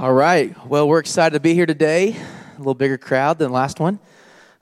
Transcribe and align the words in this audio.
All 0.00 0.12
right. 0.12 0.54
Well, 0.64 0.86
we're 0.86 1.00
excited 1.00 1.34
to 1.34 1.40
be 1.40 1.54
here 1.54 1.66
today. 1.66 2.14
A 2.14 2.58
little 2.58 2.72
bigger 2.72 2.96
crowd 2.96 3.40
than 3.40 3.50
last 3.50 3.80
one. 3.80 3.98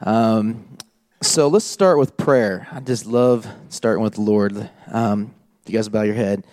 Um, 0.00 0.78
so 1.20 1.48
let's 1.48 1.66
start 1.66 1.98
with 1.98 2.16
prayer. 2.16 2.66
I 2.72 2.80
just 2.80 3.04
love 3.04 3.46
starting 3.68 4.02
with 4.02 4.14
the 4.14 4.22
Lord. 4.22 4.70
Um, 4.90 5.34
you 5.66 5.74
guys 5.74 5.90
bow 5.90 6.04
your 6.04 6.14
head. 6.14 6.46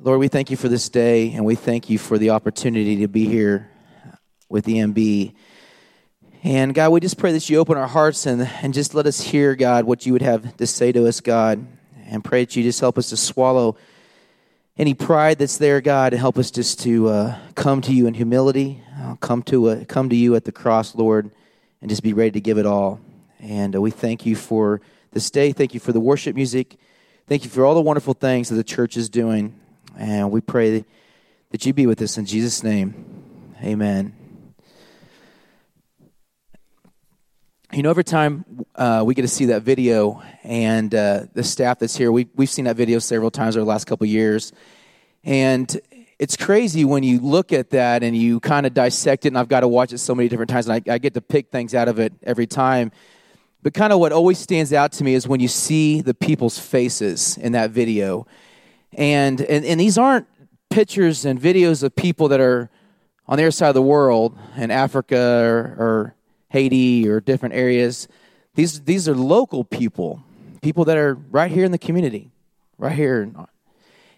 Lord, 0.00 0.20
we 0.20 0.28
thank 0.28 0.52
you 0.52 0.56
for 0.56 0.68
this 0.68 0.88
day, 0.88 1.32
and 1.32 1.44
we 1.44 1.56
thank 1.56 1.90
you 1.90 1.98
for 1.98 2.16
the 2.16 2.30
opportunity 2.30 2.98
to 2.98 3.08
be 3.08 3.26
here 3.26 3.68
with 4.48 4.66
EMB. 4.66 5.34
And 6.44 6.72
God, 6.76 6.90
we 6.90 7.00
just 7.00 7.18
pray 7.18 7.32
that 7.32 7.50
you 7.50 7.58
open 7.58 7.76
our 7.76 7.88
hearts 7.88 8.24
and, 8.24 8.48
and 8.62 8.72
just 8.72 8.94
let 8.94 9.06
us 9.06 9.20
hear, 9.20 9.56
God, 9.56 9.84
what 9.84 10.06
you 10.06 10.12
would 10.12 10.22
have 10.22 10.56
to 10.58 10.66
say 10.66 10.92
to 10.92 11.08
us, 11.08 11.20
God. 11.20 11.66
And 12.06 12.22
pray 12.22 12.44
that 12.44 12.54
you 12.54 12.62
just 12.62 12.78
help 12.78 12.98
us 12.98 13.08
to 13.08 13.16
swallow 13.16 13.76
any 14.76 14.94
pride 14.94 15.38
that's 15.38 15.58
there, 15.58 15.80
God, 15.80 16.12
help 16.12 16.38
us 16.38 16.50
just 16.50 16.80
to 16.80 17.08
uh, 17.08 17.38
come 17.54 17.80
to 17.82 17.92
you 17.92 18.06
in 18.06 18.14
humility, 18.14 18.82
uh, 18.98 19.16
come 19.16 19.42
to 19.44 19.68
uh, 19.68 19.84
come 19.84 20.08
to 20.08 20.16
you 20.16 20.34
at 20.34 20.44
the 20.44 20.52
cross, 20.52 20.94
Lord, 20.94 21.30
and 21.80 21.90
just 21.90 22.02
be 22.02 22.12
ready 22.12 22.30
to 22.32 22.40
give 22.40 22.58
it 22.58 22.66
all. 22.66 23.00
And 23.40 23.74
uh, 23.74 23.80
we 23.80 23.90
thank 23.90 24.24
you 24.26 24.36
for 24.36 24.80
this 25.12 25.30
day. 25.30 25.52
Thank 25.52 25.74
you 25.74 25.80
for 25.80 25.92
the 25.92 26.00
worship 26.00 26.34
music. 26.36 26.76
Thank 27.26 27.44
you 27.44 27.50
for 27.50 27.64
all 27.64 27.74
the 27.74 27.80
wonderful 27.80 28.14
things 28.14 28.48
that 28.48 28.56
the 28.56 28.64
church 28.64 28.96
is 28.96 29.08
doing. 29.08 29.54
And 29.96 30.30
we 30.30 30.40
pray 30.40 30.84
that 31.50 31.66
you 31.66 31.72
be 31.72 31.86
with 31.86 32.00
us 32.02 32.16
in 32.18 32.26
Jesus' 32.26 32.62
name. 32.62 32.94
Amen. 33.62 34.19
You 37.72 37.84
know, 37.84 37.90
every 37.90 38.02
time 38.02 38.44
uh, 38.74 39.04
we 39.06 39.14
get 39.14 39.22
to 39.22 39.28
see 39.28 39.44
that 39.46 39.62
video, 39.62 40.20
and 40.42 40.92
uh, 40.92 41.26
the 41.34 41.44
staff 41.44 41.78
that's 41.78 41.96
here, 41.96 42.10
we, 42.10 42.26
we've 42.34 42.50
seen 42.50 42.64
that 42.64 42.74
video 42.74 42.98
several 42.98 43.30
times 43.30 43.56
over 43.56 43.64
the 43.64 43.68
last 43.68 43.86
couple 43.86 44.08
years. 44.08 44.52
And 45.22 45.80
it's 46.18 46.36
crazy 46.36 46.84
when 46.84 47.04
you 47.04 47.20
look 47.20 47.52
at 47.52 47.70
that 47.70 48.02
and 48.02 48.16
you 48.16 48.40
kind 48.40 48.66
of 48.66 48.74
dissect 48.74 49.24
it, 49.24 49.28
and 49.28 49.38
I've 49.38 49.46
got 49.46 49.60
to 49.60 49.68
watch 49.68 49.92
it 49.92 49.98
so 49.98 50.16
many 50.16 50.28
different 50.28 50.50
times, 50.50 50.68
and 50.68 50.82
I, 50.84 50.94
I 50.94 50.98
get 50.98 51.14
to 51.14 51.20
pick 51.20 51.52
things 51.52 51.72
out 51.72 51.86
of 51.86 52.00
it 52.00 52.12
every 52.24 52.48
time. 52.48 52.90
But 53.62 53.72
kind 53.72 53.92
of 53.92 54.00
what 54.00 54.10
always 54.10 54.40
stands 54.40 54.72
out 54.72 54.90
to 54.92 55.04
me 55.04 55.14
is 55.14 55.28
when 55.28 55.38
you 55.38 55.46
see 55.46 56.00
the 56.00 56.14
people's 56.14 56.58
faces 56.58 57.38
in 57.38 57.52
that 57.52 57.70
video. 57.70 58.26
And, 58.94 59.40
and, 59.42 59.64
and 59.64 59.78
these 59.78 59.96
aren't 59.96 60.26
pictures 60.70 61.24
and 61.24 61.40
videos 61.40 61.84
of 61.84 61.94
people 61.94 62.26
that 62.28 62.40
are 62.40 62.68
on 63.28 63.36
the 63.36 63.44
other 63.44 63.52
side 63.52 63.68
of 63.68 63.74
the 63.74 63.82
world 63.82 64.36
in 64.56 64.72
Africa 64.72 65.44
or, 65.44 65.56
or 65.78 66.14
Haiti 66.50 67.08
or 67.08 67.20
different 67.20 67.54
areas. 67.54 68.06
These, 68.54 68.82
these 68.82 69.08
are 69.08 69.14
local 69.14 69.64
people, 69.64 70.22
people 70.60 70.84
that 70.84 70.96
are 70.96 71.14
right 71.14 71.50
here 71.50 71.64
in 71.64 71.72
the 71.72 71.78
community, 71.78 72.30
right 72.76 72.92
here. 72.92 73.30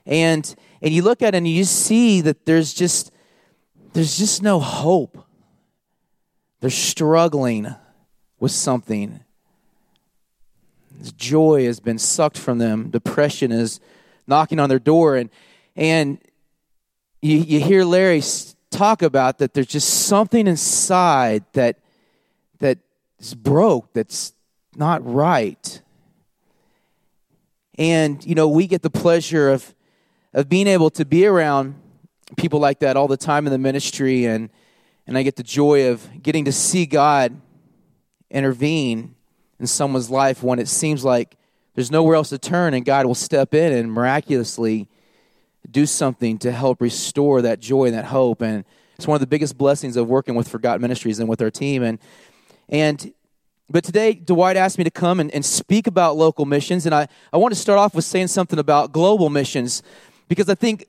And, 0.04 0.54
and 0.80 0.92
you 0.92 1.02
look 1.02 1.22
at 1.22 1.34
it 1.34 1.38
and 1.38 1.48
you 1.48 1.64
see 1.64 2.20
that 2.22 2.44
there's 2.44 2.74
just, 2.74 3.12
there's 3.92 4.18
just 4.18 4.42
no 4.42 4.58
hope. 4.58 5.24
They're 6.60 6.70
struggling 6.70 7.74
with 8.40 8.52
something. 8.52 9.20
Joy 11.16 11.66
has 11.66 11.80
been 11.80 11.98
sucked 11.98 12.38
from 12.38 12.58
them. 12.58 12.90
Depression 12.90 13.52
is 13.52 13.80
knocking 14.26 14.58
on 14.58 14.68
their 14.68 14.78
door. 14.78 15.16
And, 15.16 15.30
and 15.76 16.18
you, 17.20 17.38
you 17.38 17.60
hear 17.60 17.84
Larry 17.84 18.22
talk 18.70 19.02
about 19.02 19.38
that 19.38 19.54
there's 19.54 19.66
just 19.66 20.06
something 20.06 20.46
inside 20.46 21.44
that 21.52 21.78
that 22.62 22.78
is 23.18 23.34
broke, 23.34 23.92
that's 23.92 24.32
not 24.74 25.04
right. 25.04 25.82
And, 27.76 28.24
you 28.24 28.34
know, 28.34 28.48
we 28.48 28.66
get 28.66 28.82
the 28.82 28.90
pleasure 28.90 29.50
of, 29.50 29.74
of 30.32 30.48
being 30.48 30.68
able 30.68 30.88
to 30.90 31.04
be 31.04 31.26
around 31.26 31.74
people 32.36 32.60
like 32.60 32.78
that 32.78 32.96
all 32.96 33.08
the 33.08 33.16
time 33.16 33.46
in 33.46 33.52
the 33.52 33.58
ministry, 33.58 34.24
and, 34.24 34.48
and 35.06 35.18
I 35.18 35.22
get 35.22 35.36
the 35.36 35.42
joy 35.42 35.90
of 35.90 36.08
getting 36.22 36.44
to 36.44 36.52
see 36.52 36.86
God 36.86 37.38
intervene 38.30 39.16
in 39.58 39.66
someone's 39.66 40.08
life 40.08 40.42
when 40.42 40.58
it 40.58 40.68
seems 40.68 41.04
like 41.04 41.36
there's 41.74 41.90
nowhere 41.90 42.14
else 42.14 42.28
to 42.28 42.38
turn, 42.38 42.74
and 42.74 42.84
God 42.84 43.06
will 43.06 43.14
step 43.14 43.54
in 43.54 43.72
and 43.72 43.92
miraculously 43.92 44.88
do 45.68 45.84
something 45.84 46.38
to 46.38 46.52
help 46.52 46.80
restore 46.80 47.42
that 47.42 47.60
joy 47.60 47.86
and 47.86 47.94
that 47.94 48.06
hope. 48.06 48.40
And 48.40 48.64
it's 48.96 49.06
one 49.06 49.16
of 49.16 49.20
the 49.20 49.26
biggest 49.26 49.58
blessings 49.58 49.96
of 49.96 50.08
working 50.08 50.36
with 50.36 50.48
Forgotten 50.48 50.80
Ministries 50.80 51.18
and 51.18 51.28
with 51.28 51.42
our 51.42 51.50
team. 51.50 51.82
And 51.82 51.98
and 52.68 53.12
but 53.72 53.84
today, 53.84 54.12
Dwight 54.12 54.58
asked 54.58 54.76
me 54.76 54.84
to 54.84 54.90
come 54.90 55.18
and, 55.18 55.30
and 55.30 55.42
speak 55.42 55.86
about 55.86 56.14
local 56.14 56.44
missions, 56.44 56.84
and 56.84 56.94
I, 56.94 57.08
I 57.32 57.38
want 57.38 57.54
to 57.54 57.60
start 57.60 57.78
off 57.78 57.94
with 57.94 58.04
saying 58.04 58.26
something 58.26 58.58
about 58.58 58.92
global 58.92 59.30
missions 59.30 59.82
because 60.28 60.50
I 60.50 60.54
think 60.54 60.84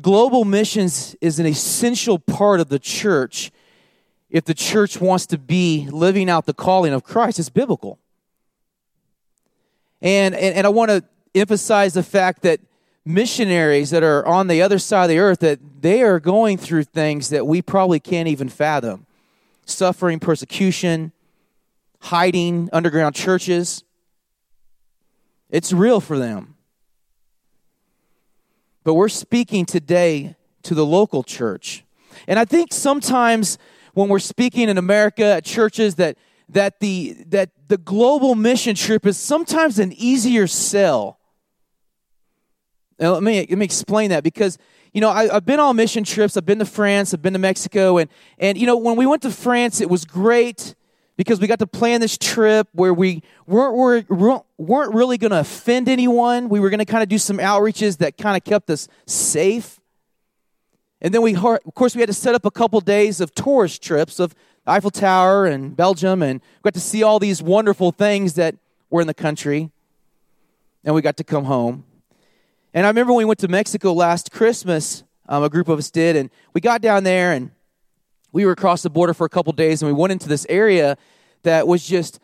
global 0.00 0.44
missions 0.44 1.16
is 1.20 1.40
an 1.40 1.46
essential 1.46 2.20
part 2.20 2.60
of 2.60 2.68
the 2.68 2.78
church 2.78 3.50
if 4.30 4.44
the 4.44 4.54
church 4.54 5.00
wants 5.00 5.26
to 5.26 5.38
be 5.38 5.88
living 5.90 6.30
out 6.30 6.46
the 6.46 6.54
calling 6.54 6.92
of 6.92 7.02
Christ. 7.02 7.40
It's 7.40 7.48
biblical. 7.48 7.98
And, 10.00 10.34
and, 10.36 10.54
and 10.54 10.66
I 10.66 10.70
want 10.70 10.90
to 10.90 11.02
emphasize 11.34 11.94
the 11.94 12.04
fact 12.04 12.42
that 12.42 12.60
missionaries 13.04 13.90
that 13.90 14.04
are 14.04 14.24
on 14.24 14.46
the 14.46 14.62
other 14.62 14.78
side 14.78 15.04
of 15.04 15.08
the 15.08 15.18
earth 15.18 15.40
that 15.40 15.58
they 15.82 16.02
are 16.02 16.20
going 16.20 16.58
through 16.58 16.84
things 16.84 17.30
that 17.30 17.44
we 17.44 17.60
probably 17.60 17.98
can't 17.98 18.28
even 18.28 18.48
fathom 18.48 19.06
suffering 19.70 20.18
persecution, 20.18 21.12
hiding 22.00 22.68
underground 22.72 23.14
churches. 23.14 23.84
It's 25.50 25.72
real 25.72 26.00
for 26.00 26.18
them. 26.18 26.56
But 28.84 28.94
we're 28.94 29.08
speaking 29.08 29.66
today 29.66 30.36
to 30.62 30.74
the 30.74 30.86
local 30.86 31.22
church. 31.22 31.84
And 32.26 32.38
I 32.38 32.44
think 32.44 32.72
sometimes 32.72 33.58
when 33.94 34.08
we're 34.08 34.18
speaking 34.18 34.68
in 34.68 34.78
America 34.78 35.24
at 35.24 35.44
churches 35.44 35.96
that 35.96 36.16
that 36.48 36.80
the 36.80 37.16
that 37.28 37.50
the 37.68 37.78
global 37.78 38.34
mission 38.34 38.74
trip 38.74 39.06
is 39.06 39.16
sometimes 39.16 39.78
an 39.78 39.92
easier 39.92 40.46
sell. 40.46 41.19
Now, 43.00 43.14
let 43.14 43.22
me 43.22 43.46
let 43.48 43.58
me 43.58 43.64
explain 43.64 44.10
that 44.10 44.22
because 44.22 44.58
you 44.92 45.00
know, 45.00 45.08
I, 45.08 45.32
have 45.32 45.46
been 45.46 45.60
on 45.60 45.76
mission 45.76 46.04
trips. 46.04 46.36
I've 46.36 46.44
been 46.44 46.58
to 46.58 46.66
France. 46.66 47.14
I've 47.14 47.22
been 47.22 47.32
to 47.32 47.38
Mexico, 47.38 47.98
and 47.98 48.10
and 48.38 48.58
you 48.58 48.66
know, 48.66 48.76
when 48.76 48.96
we 48.96 49.06
went 49.06 49.22
to 49.22 49.30
France, 49.30 49.80
it 49.80 49.88
was 49.88 50.04
great 50.04 50.74
because 51.16 51.40
we 51.40 51.46
got 51.46 51.58
to 51.60 51.66
plan 51.66 52.00
this 52.00 52.18
trip 52.18 52.68
where 52.72 52.92
we 52.92 53.22
weren't 53.46 54.08
weren't, 54.10 54.44
weren't 54.58 54.94
really 54.94 55.16
going 55.16 55.30
to 55.30 55.40
offend 55.40 55.88
anyone. 55.88 56.48
We 56.48 56.60
were 56.60 56.70
going 56.70 56.78
to 56.78 56.84
kind 56.84 57.02
of 57.02 57.08
do 57.08 57.18
some 57.18 57.38
outreaches 57.38 57.98
that 57.98 58.18
kind 58.18 58.36
of 58.36 58.44
kept 58.44 58.68
us 58.68 58.88
safe. 59.06 59.80
And 61.00 61.14
then 61.14 61.22
we, 61.22 61.34
of 61.34 61.74
course, 61.74 61.94
we 61.94 62.00
had 62.00 62.08
to 62.08 62.14
set 62.14 62.34
up 62.34 62.44
a 62.44 62.50
couple 62.50 62.78
days 62.80 63.22
of 63.22 63.34
tourist 63.34 63.82
trips 63.82 64.20
of 64.20 64.34
Eiffel 64.66 64.90
Tower 64.90 65.46
and 65.46 65.74
Belgium, 65.74 66.22
and 66.22 66.40
we 66.40 66.68
got 66.68 66.74
to 66.74 66.80
see 66.80 67.02
all 67.02 67.18
these 67.18 67.42
wonderful 67.42 67.92
things 67.92 68.34
that 68.34 68.56
were 68.90 69.00
in 69.00 69.06
the 69.06 69.14
country. 69.14 69.70
And 70.84 70.94
we 70.94 71.00
got 71.00 71.16
to 71.18 71.24
come 71.24 71.44
home. 71.44 71.84
And 72.72 72.86
I 72.86 72.88
remember 72.90 73.12
when 73.12 73.18
we 73.18 73.24
went 73.24 73.40
to 73.40 73.48
Mexico 73.48 73.92
last 73.92 74.30
Christmas, 74.30 75.02
um, 75.28 75.42
a 75.42 75.48
group 75.48 75.68
of 75.68 75.78
us 75.78 75.90
did, 75.90 76.14
and 76.14 76.30
we 76.54 76.60
got 76.60 76.80
down 76.80 77.02
there 77.02 77.32
and 77.32 77.50
we 78.32 78.46
were 78.46 78.52
across 78.52 78.82
the 78.82 78.90
border 78.90 79.12
for 79.12 79.24
a 79.24 79.28
couple 79.28 79.52
days 79.52 79.82
and 79.82 79.90
we 79.90 79.98
went 79.98 80.12
into 80.12 80.28
this 80.28 80.46
area 80.48 80.96
that 81.42 81.66
was 81.66 81.84
just 81.84 82.20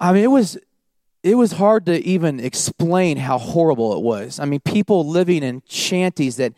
I 0.00 0.12
mean 0.12 0.22
it 0.22 0.30
was 0.30 0.58
it 1.24 1.36
was 1.36 1.52
hard 1.52 1.86
to 1.86 2.04
even 2.04 2.38
explain 2.38 3.16
how 3.16 3.38
horrible 3.38 3.96
it 3.96 4.02
was. 4.02 4.38
I 4.38 4.44
mean 4.44 4.60
people 4.60 5.08
living 5.08 5.42
in 5.42 5.62
shanties 5.68 6.36
that 6.36 6.52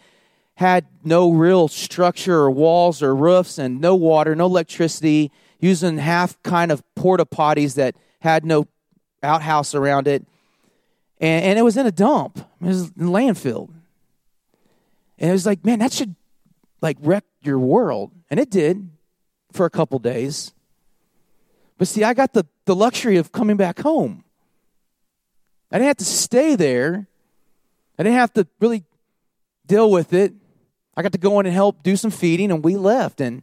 had 0.56 0.86
no 1.02 1.32
real 1.32 1.68
structure 1.68 2.36
or 2.36 2.50
walls 2.50 3.02
or 3.02 3.14
roofs 3.14 3.58
and 3.58 3.80
no 3.80 3.94
water, 3.94 4.34
no 4.34 4.46
electricity, 4.46 5.32
using 5.58 5.98
half 5.98 6.40
kind 6.42 6.70
of 6.70 6.82
porta 6.94 7.24
potties 7.24 7.74
that 7.74 7.96
had 8.20 8.44
no 8.44 8.68
outhouse 9.22 9.74
around 9.74 10.06
it 10.06 10.26
and, 11.20 11.44
and 11.44 11.58
it 11.58 11.62
was 11.62 11.76
in 11.76 11.86
a 11.86 11.92
dump. 11.92 12.38
It 12.60 12.66
was 12.66 12.82
in 12.90 13.06
landfill. 13.06 13.70
And 15.18 15.30
it 15.30 15.32
was 15.32 15.46
like, 15.46 15.64
man, 15.64 15.78
that 15.78 15.92
should 15.92 16.14
like 16.80 16.96
wreck 17.00 17.24
your 17.42 17.58
world. 17.58 18.12
And 18.30 18.40
it 18.40 18.50
did 18.50 18.88
for 19.52 19.66
a 19.66 19.70
couple 19.70 19.98
days. 19.98 20.52
But 21.78 21.88
see, 21.88 22.04
I 22.04 22.14
got 22.14 22.32
the, 22.32 22.46
the 22.66 22.74
luxury 22.74 23.16
of 23.16 23.32
coming 23.32 23.56
back 23.56 23.80
home. 23.80 24.24
I 25.70 25.78
didn't 25.78 25.88
have 25.88 25.96
to 25.98 26.04
stay 26.04 26.56
there. 26.56 27.08
I 27.98 28.02
didn't 28.02 28.16
have 28.16 28.32
to 28.34 28.46
really 28.60 28.84
deal 29.66 29.90
with 29.90 30.12
it. 30.12 30.32
I 30.96 31.02
got 31.02 31.12
to 31.12 31.18
go 31.18 31.40
in 31.40 31.46
and 31.46 31.54
help 31.54 31.82
do 31.82 31.96
some 31.96 32.10
feeding, 32.10 32.52
and 32.52 32.64
we 32.64 32.76
left. 32.76 33.20
And 33.20 33.42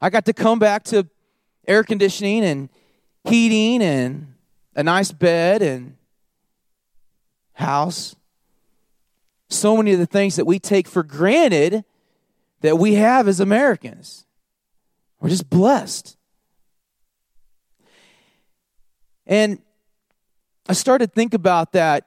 I 0.00 0.10
got 0.10 0.24
to 0.26 0.32
come 0.32 0.58
back 0.58 0.84
to 0.84 1.08
air 1.66 1.82
conditioning 1.82 2.44
and 2.44 2.68
heating 3.24 3.82
and 3.82 4.34
a 4.76 4.82
nice 4.82 5.10
bed 5.10 5.62
and 5.62 5.96
house. 7.54 8.14
So 9.48 9.76
many 9.76 9.92
of 9.92 9.98
the 9.98 10.06
things 10.06 10.36
that 10.36 10.44
we 10.44 10.58
take 10.58 10.86
for 10.86 11.02
granted 11.02 11.84
that 12.60 12.78
we 12.78 12.94
have 12.94 13.28
as 13.28 13.40
Americans. 13.40 14.26
We're 15.20 15.28
just 15.30 15.48
blessed. 15.48 16.16
And 19.26 19.58
I 20.68 20.72
started 20.72 21.08
to 21.08 21.12
think 21.12 21.34
about 21.34 21.72
that 21.72 22.06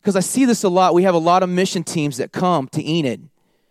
because 0.00 0.16
I 0.16 0.20
see 0.20 0.44
this 0.44 0.62
a 0.62 0.68
lot. 0.68 0.94
We 0.94 1.02
have 1.02 1.14
a 1.14 1.18
lot 1.18 1.42
of 1.42 1.48
mission 1.48 1.82
teams 1.84 2.16
that 2.18 2.32
come 2.32 2.68
to 2.68 2.84
Enid 2.84 3.28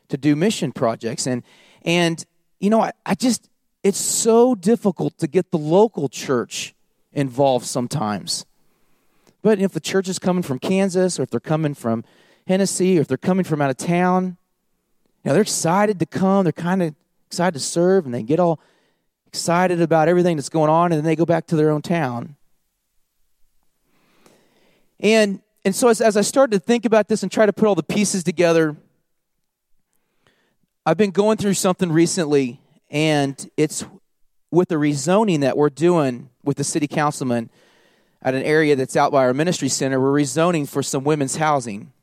to 0.10 0.18
do 0.18 0.36
mission 0.36 0.72
projects. 0.72 1.28
And, 1.28 1.44
and 1.84 2.24
you 2.60 2.70
know, 2.70 2.82
I, 2.82 2.92
I 3.06 3.16
just, 3.16 3.50
it's 3.84 3.98
so 3.98 4.56
difficult 4.56 5.18
to 5.20 5.28
get 5.28 5.52
the 5.52 5.58
local 5.58 6.10
church 6.10 6.76
involved 7.14 7.66
sometimes. 7.66 8.46
But 9.46 9.60
if 9.60 9.74
the 9.74 9.80
church 9.80 10.10
is 10.10 10.18
coming 10.18 10.42
from 10.42 10.58
Kansas 10.58 11.20
or 11.20 11.22
if 11.22 11.30
they're 11.30 11.40
coming 11.40 11.76
from 11.76 12.04
Hennessey 12.48 12.98
or 12.98 13.02
if 13.02 13.08
they're 13.08 13.16
coming 13.16 13.44
from 13.44 13.62
out 13.62 13.70
of 13.70 13.78
town, 13.78 14.38
you 15.24 15.30
know, 15.30 15.34
they're 15.34 15.44
excited 15.44 16.00
to 16.00 16.08
come. 16.08 16.46
They're 16.46 16.52
kind 16.52 16.82
of 16.82 16.96
excited 17.28 17.54
to 17.54 17.60
serve 17.60 18.06
and 18.06 18.14
they 18.16 18.24
get 18.24 18.40
all 18.40 18.60
excited 19.28 19.82
about 19.82 20.08
everything 20.08 20.36
that's 20.36 20.50
going 20.50 20.72
on 20.72 20.92
and 20.92 20.98
then 20.98 21.06
they 21.06 21.16
go 21.16 21.28
back 21.28 21.46
to 21.46 21.56
their 21.56 21.70
own 21.70 21.84
town. 21.84 22.36
And 25.00 25.42
and 25.64 25.76
so 25.76 25.90
as, 25.90 26.02
as 26.02 26.18
I 26.18 26.22
started 26.22 26.60
to 26.60 26.60
think 26.60 26.84
about 26.84 27.08
this 27.08 27.22
and 27.22 27.32
try 27.32 27.46
to 27.46 27.54
put 27.54 27.68
all 27.68 27.76
the 27.76 27.84
pieces 27.84 28.24
together, 28.24 28.76
I've 30.88 30.98
been 30.98 31.12
going 31.12 31.38
through 31.38 31.54
something 31.54 31.92
recently, 31.92 32.62
and 32.90 33.48
it's 33.58 33.86
with 34.50 34.70
the 34.70 34.76
rezoning 34.78 35.42
that 35.42 35.56
we're 35.56 35.70
doing 35.70 36.32
with 36.44 36.58
the 36.58 36.64
city 36.64 36.88
councilman 36.88 37.52
at 38.26 38.34
an 38.34 38.42
area 38.42 38.76
that's 38.76 38.96
out 38.96 39.12
by 39.12 39.24
our 39.24 39.36
ministry 39.36 39.70
center. 39.70 40.02
We're 40.02 40.20
rezoning 40.20 40.68
for 40.68 40.82
some 40.82 41.04
women's 41.04 41.36
housing. 41.36 41.94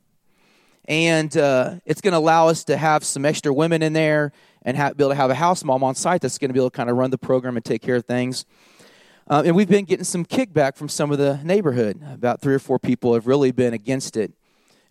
And 0.85 1.35
uh, 1.35 1.75
it's 1.85 1.99
going 1.99 2.13
to 2.13 2.17
allow 2.17 2.47
us 2.47 2.63
to 2.65 2.77
have 2.77 3.03
some 3.03 3.25
extra 3.25 3.53
women 3.53 3.83
in 3.83 3.91
there 3.91 4.31
and 4.63 4.77
be 4.77 5.03
able 5.03 5.09
to 5.09 5.15
have 5.15 5.29
a 5.29 5.35
house 5.35 5.65
mom 5.65 5.83
on 5.83 5.95
site 5.95 6.21
that's 6.21 6.37
going 6.37 6.47
to 6.49 6.53
be 6.53 6.61
able 6.61 6.69
to 6.69 6.75
kind 6.75 6.89
of 6.89 6.95
run 6.95 7.11
the 7.11 7.17
program 7.17 7.57
and 7.57 7.65
take 7.65 7.81
care 7.81 7.97
of 7.97 8.05
things. 8.05 8.45
Uh, 9.29 9.43
and 9.45 9.53
we've 9.53 9.67
been 9.67 9.83
getting 9.83 10.05
some 10.05 10.25
kickback 10.25 10.77
from 10.77 10.87
some 10.87 11.11
of 11.11 11.17
the 11.17 11.41
neighborhood. 11.43 12.01
About 12.13 12.39
three 12.39 12.53
or 12.53 12.59
four 12.59 12.79
people 12.79 13.13
have 13.15 13.27
really 13.27 13.51
been 13.51 13.73
against 13.73 14.15
it. 14.15 14.31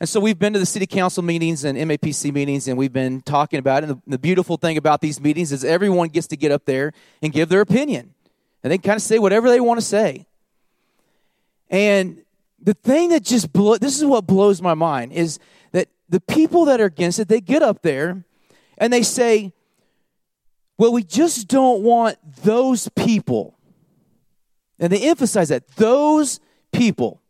And 0.00 0.08
so 0.08 0.20
we've 0.20 0.38
been 0.38 0.52
to 0.52 0.58
the 0.58 0.66
city 0.66 0.86
council 0.86 1.22
meetings 1.22 1.64
and 1.64 1.78
MAPC 1.78 2.32
meetings, 2.32 2.68
and 2.68 2.76
we've 2.76 2.92
been 2.92 3.22
talking 3.22 3.58
about 3.58 3.84
it. 3.84 3.88
And 3.88 3.98
the, 3.98 4.10
the 4.10 4.18
beautiful 4.18 4.58
thing 4.58 4.76
about 4.76 5.00
these 5.00 5.18
meetings 5.18 5.50
is 5.50 5.64
everyone 5.64 6.08
gets 6.08 6.26
to 6.26 6.36
get 6.36 6.52
up 6.52 6.66
there 6.66 6.92
and 7.22 7.32
give 7.32 7.48
their 7.48 7.62
opinion. 7.62 8.12
And 8.62 8.70
they 8.70 8.78
kind 8.78 8.96
of 8.96 9.02
say 9.02 9.18
whatever 9.18 9.48
they 9.48 9.60
want 9.60 9.80
to 9.80 9.86
say. 9.86 10.26
And 11.72 12.22
the 12.62 12.74
thing 12.74 13.08
that 13.08 13.24
just 13.24 13.52
blow, 13.52 13.76
this 13.76 13.98
is 13.98 14.04
what 14.04 14.26
blows 14.26 14.62
my 14.62 14.74
mind 14.74 15.12
is 15.12 15.40
that 15.72 15.88
the 16.08 16.20
people 16.20 16.66
that 16.66 16.80
are 16.80 16.84
against 16.84 17.18
it, 17.18 17.26
they 17.26 17.40
get 17.40 17.62
up 17.62 17.82
there 17.82 18.24
and 18.78 18.92
they 18.92 19.02
say, 19.02 19.52
well, 20.78 20.92
we 20.92 21.02
just 21.02 21.48
don't 21.48 21.82
want 21.82 22.18
those 22.42 22.88
people 22.90 23.58
and 24.82 24.92
they 24.92 25.08
emphasize 25.08 25.48
that 25.50 25.68
those 25.76 26.40
people. 26.72 27.22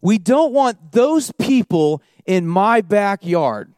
We 0.00 0.16
don't 0.16 0.54
want 0.54 0.92
those 0.92 1.30
people 1.32 2.02
in 2.24 2.46
my 2.46 2.80
backyard. 2.80 3.74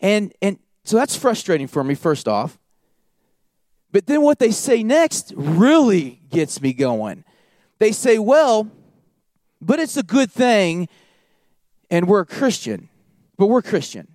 And 0.00 0.32
and 0.40 0.58
so 0.84 0.96
that's 0.96 1.14
frustrating 1.14 1.66
for 1.66 1.84
me 1.84 1.94
first 1.94 2.26
off. 2.26 2.58
But 3.92 4.06
then 4.06 4.22
what 4.22 4.38
they 4.38 4.50
say 4.50 4.82
next 4.82 5.34
really 5.36 6.22
gets 6.30 6.62
me 6.62 6.72
going. 6.72 7.24
They 7.78 7.92
say, 7.92 8.18
"Well, 8.18 8.70
but 9.60 9.78
it's 9.78 9.96
a 9.96 10.02
good 10.02 10.30
thing 10.30 10.88
and 11.90 12.08
we're 12.08 12.20
a 12.20 12.26
Christian." 12.26 12.88
But 13.36 13.46
we're 13.46 13.62
Christian. 13.62 14.08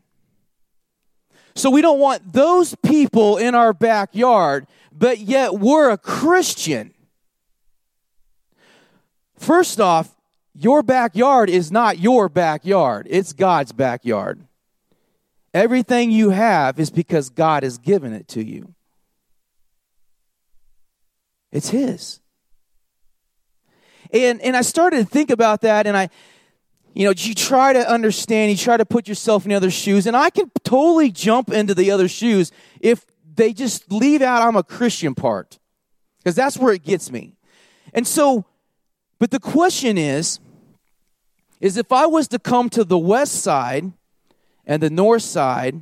So 1.56 1.70
we 1.70 1.82
don't 1.82 2.00
want 2.00 2.34
those 2.34 2.76
people 2.84 3.38
in 3.38 3.56
our 3.56 3.72
backyard 3.72 4.68
but 4.96 5.20
yet 5.20 5.56
we're 5.56 5.90
a 5.90 5.98
Christian. 5.98 6.94
First 9.38 9.80
off, 9.80 10.16
your 10.54 10.84
backyard 10.84 11.50
is 11.50 11.72
not 11.72 12.00
your 12.00 12.30
backyard, 12.30 13.08
it's 13.10 13.34
God's 13.34 13.72
backyard. 13.72 14.46
Everything 15.54 16.12
you 16.12 16.32
have 16.32 16.80
is 16.80 16.90
because 16.90 17.30
God 17.30 17.64
has 17.64 17.78
given 17.78 18.14
it 18.14 18.28
to 18.30 18.44
you. 18.44 18.74
It's 21.52 21.70
His. 21.70 22.20
And, 24.14 24.40
and 24.42 24.56
I 24.56 24.62
started 24.62 24.98
to 24.98 25.06
think 25.06 25.32
about 25.32 25.62
that, 25.62 25.88
and 25.88 25.98
I, 25.98 26.10
you 26.94 27.06
know, 27.06 27.14
you 27.18 27.34
try 27.34 27.74
to 27.74 27.90
understand, 27.90 28.52
you 28.52 28.58
try 28.58 28.78
to 28.78 28.86
put 28.86 29.08
yourself 29.08 29.44
in 29.44 29.50
the 29.50 29.56
other 29.56 29.72
shoes, 29.72 30.06
and 30.06 30.16
I 30.16 30.30
can 30.30 30.52
totally 30.64 31.12
jump 31.12 31.52
into 31.52 31.74
the 31.74 31.90
other 31.90 32.08
shoes 32.08 32.52
if 32.80 33.06
they 33.36 33.52
just 33.52 33.92
leave 33.92 34.22
out 34.22 34.44
I'm 34.44 34.56
a 34.56 34.64
Christian 34.64 35.16
part 35.16 35.58
because 36.20 36.36
that's 36.36 36.58
where 36.58 36.74
it 36.74 36.84
gets 36.84 37.12
me. 37.12 37.36
And 37.94 38.08
so, 38.08 38.46
but 39.18 39.32
the 39.32 39.40
question 39.40 39.98
is, 39.98 40.40
is 41.60 41.78
if 41.78 41.92
I 41.92 42.06
was 42.06 42.28
to 42.28 42.40
come 42.40 42.70
to 42.72 42.84
the 42.84 42.98
west 42.98 43.42
side 43.42 43.92
and 44.68 44.84
the 44.84 44.90
north 44.92 45.24
side, 45.24 45.82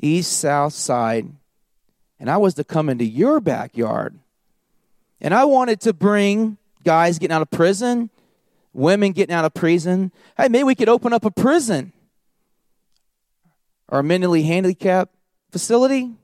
east, 0.00 0.38
south 0.38 0.74
side, 0.74 1.28
and 2.20 2.28
I 2.28 2.36
was 2.36 2.54
to 2.54 2.64
come 2.64 2.90
into 2.90 3.04
your 3.04 3.40
backyard, 3.40 4.18
and 5.20 5.32
I 5.32 5.46
wanted 5.46 5.80
to 5.82 5.92
bring 5.94 6.58
guys 6.88 7.18
getting 7.18 7.34
out 7.34 7.42
of 7.42 7.50
prison, 7.50 8.08
women 8.72 9.12
getting 9.12 9.34
out 9.34 9.44
of 9.44 9.52
prison. 9.52 10.10
Hey, 10.38 10.48
maybe 10.48 10.64
we 10.64 10.74
could 10.74 10.88
open 10.88 11.12
up 11.12 11.22
a 11.22 11.30
prison 11.30 11.92
or 13.90 13.98
a 13.98 14.02
mentally 14.02 14.44
handicapped 14.44 15.14
facility? 15.50 16.14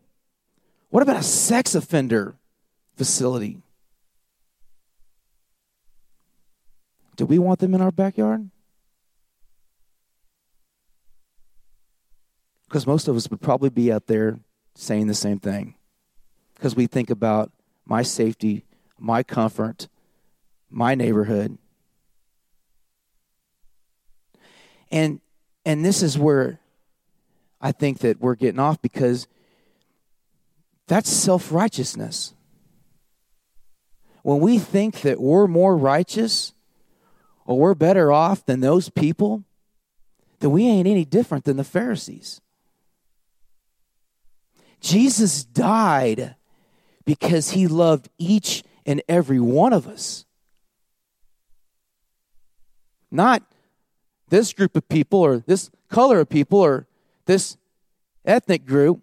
What 0.88 1.02
about 1.02 1.16
a 1.16 1.22
sex 1.22 1.74
offender 1.74 2.36
facility? 2.96 3.58
Do 7.16 7.26
we 7.26 7.38
want 7.38 7.60
them 7.60 7.74
in 7.74 7.82
our 7.82 7.92
backyard? 7.92 8.48
Because 12.66 12.86
most 12.86 13.06
of 13.06 13.16
us 13.16 13.28
would 13.28 13.42
probably 13.42 13.68
be 13.68 13.92
out 13.92 14.06
there 14.06 14.38
saying 14.74 15.08
the 15.08 15.14
same 15.14 15.38
thing. 15.38 15.74
Because 16.54 16.74
we 16.74 16.86
think 16.86 17.10
about 17.10 17.52
my 17.84 18.00
safety, 18.00 18.64
my 18.98 19.22
comfort, 19.22 19.88
my 20.74 20.94
neighborhood. 20.94 21.56
And 24.90 25.20
and 25.64 25.84
this 25.84 26.02
is 26.02 26.18
where 26.18 26.60
I 27.60 27.72
think 27.72 28.00
that 28.00 28.20
we're 28.20 28.34
getting 28.34 28.60
off 28.60 28.82
because 28.82 29.26
that's 30.86 31.08
self 31.08 31.50
righteousness. 31.50 32.34
When 34.22 34.40
we 34.40 34.58
think 34.58 35.02
that 35.02 35.20
we're 35.20 35.46
more 35.46 35.76
righteous 35.76 36.52
or 37.46 37.58
we're 37.58 37.74
better 37.74 38.10
off 38.12 38.44
than 38.44 38.60
those 38.60 38.88
people, 38.88 39.44
then 40.40 40.50
we 40.50 40.66
ain't 40.66 40.88
any 40.88 41.04
different 41.04 41.44
than 41.44 41.56
the 41.56 41.64
Pharisees. 41.64 42.40
Jesus 44.80 45.44
died 45.44 46.36
because 47.04 47.50
he 47.50 47.66
loved 47.66 48.08
each 48.18 48.62
and 48.86 49.02
every 49.08 49.40
one 49.40 49.72
of 49.72 49.86
us. 49.86 50.24
Not 53.14 53.44
this 54.28 54.52
group 54.52 54.76
of 54.76 54.88
people 54.88 55.20
or 55.20 55.38
this 55.38 55.70
color 55.88 56.18
of 56.18 56.28
people 56.28 56.58
or 56.58 56.88
this 57.26 57.56
ethnic 58.24 58.66
group. 58.66 59.00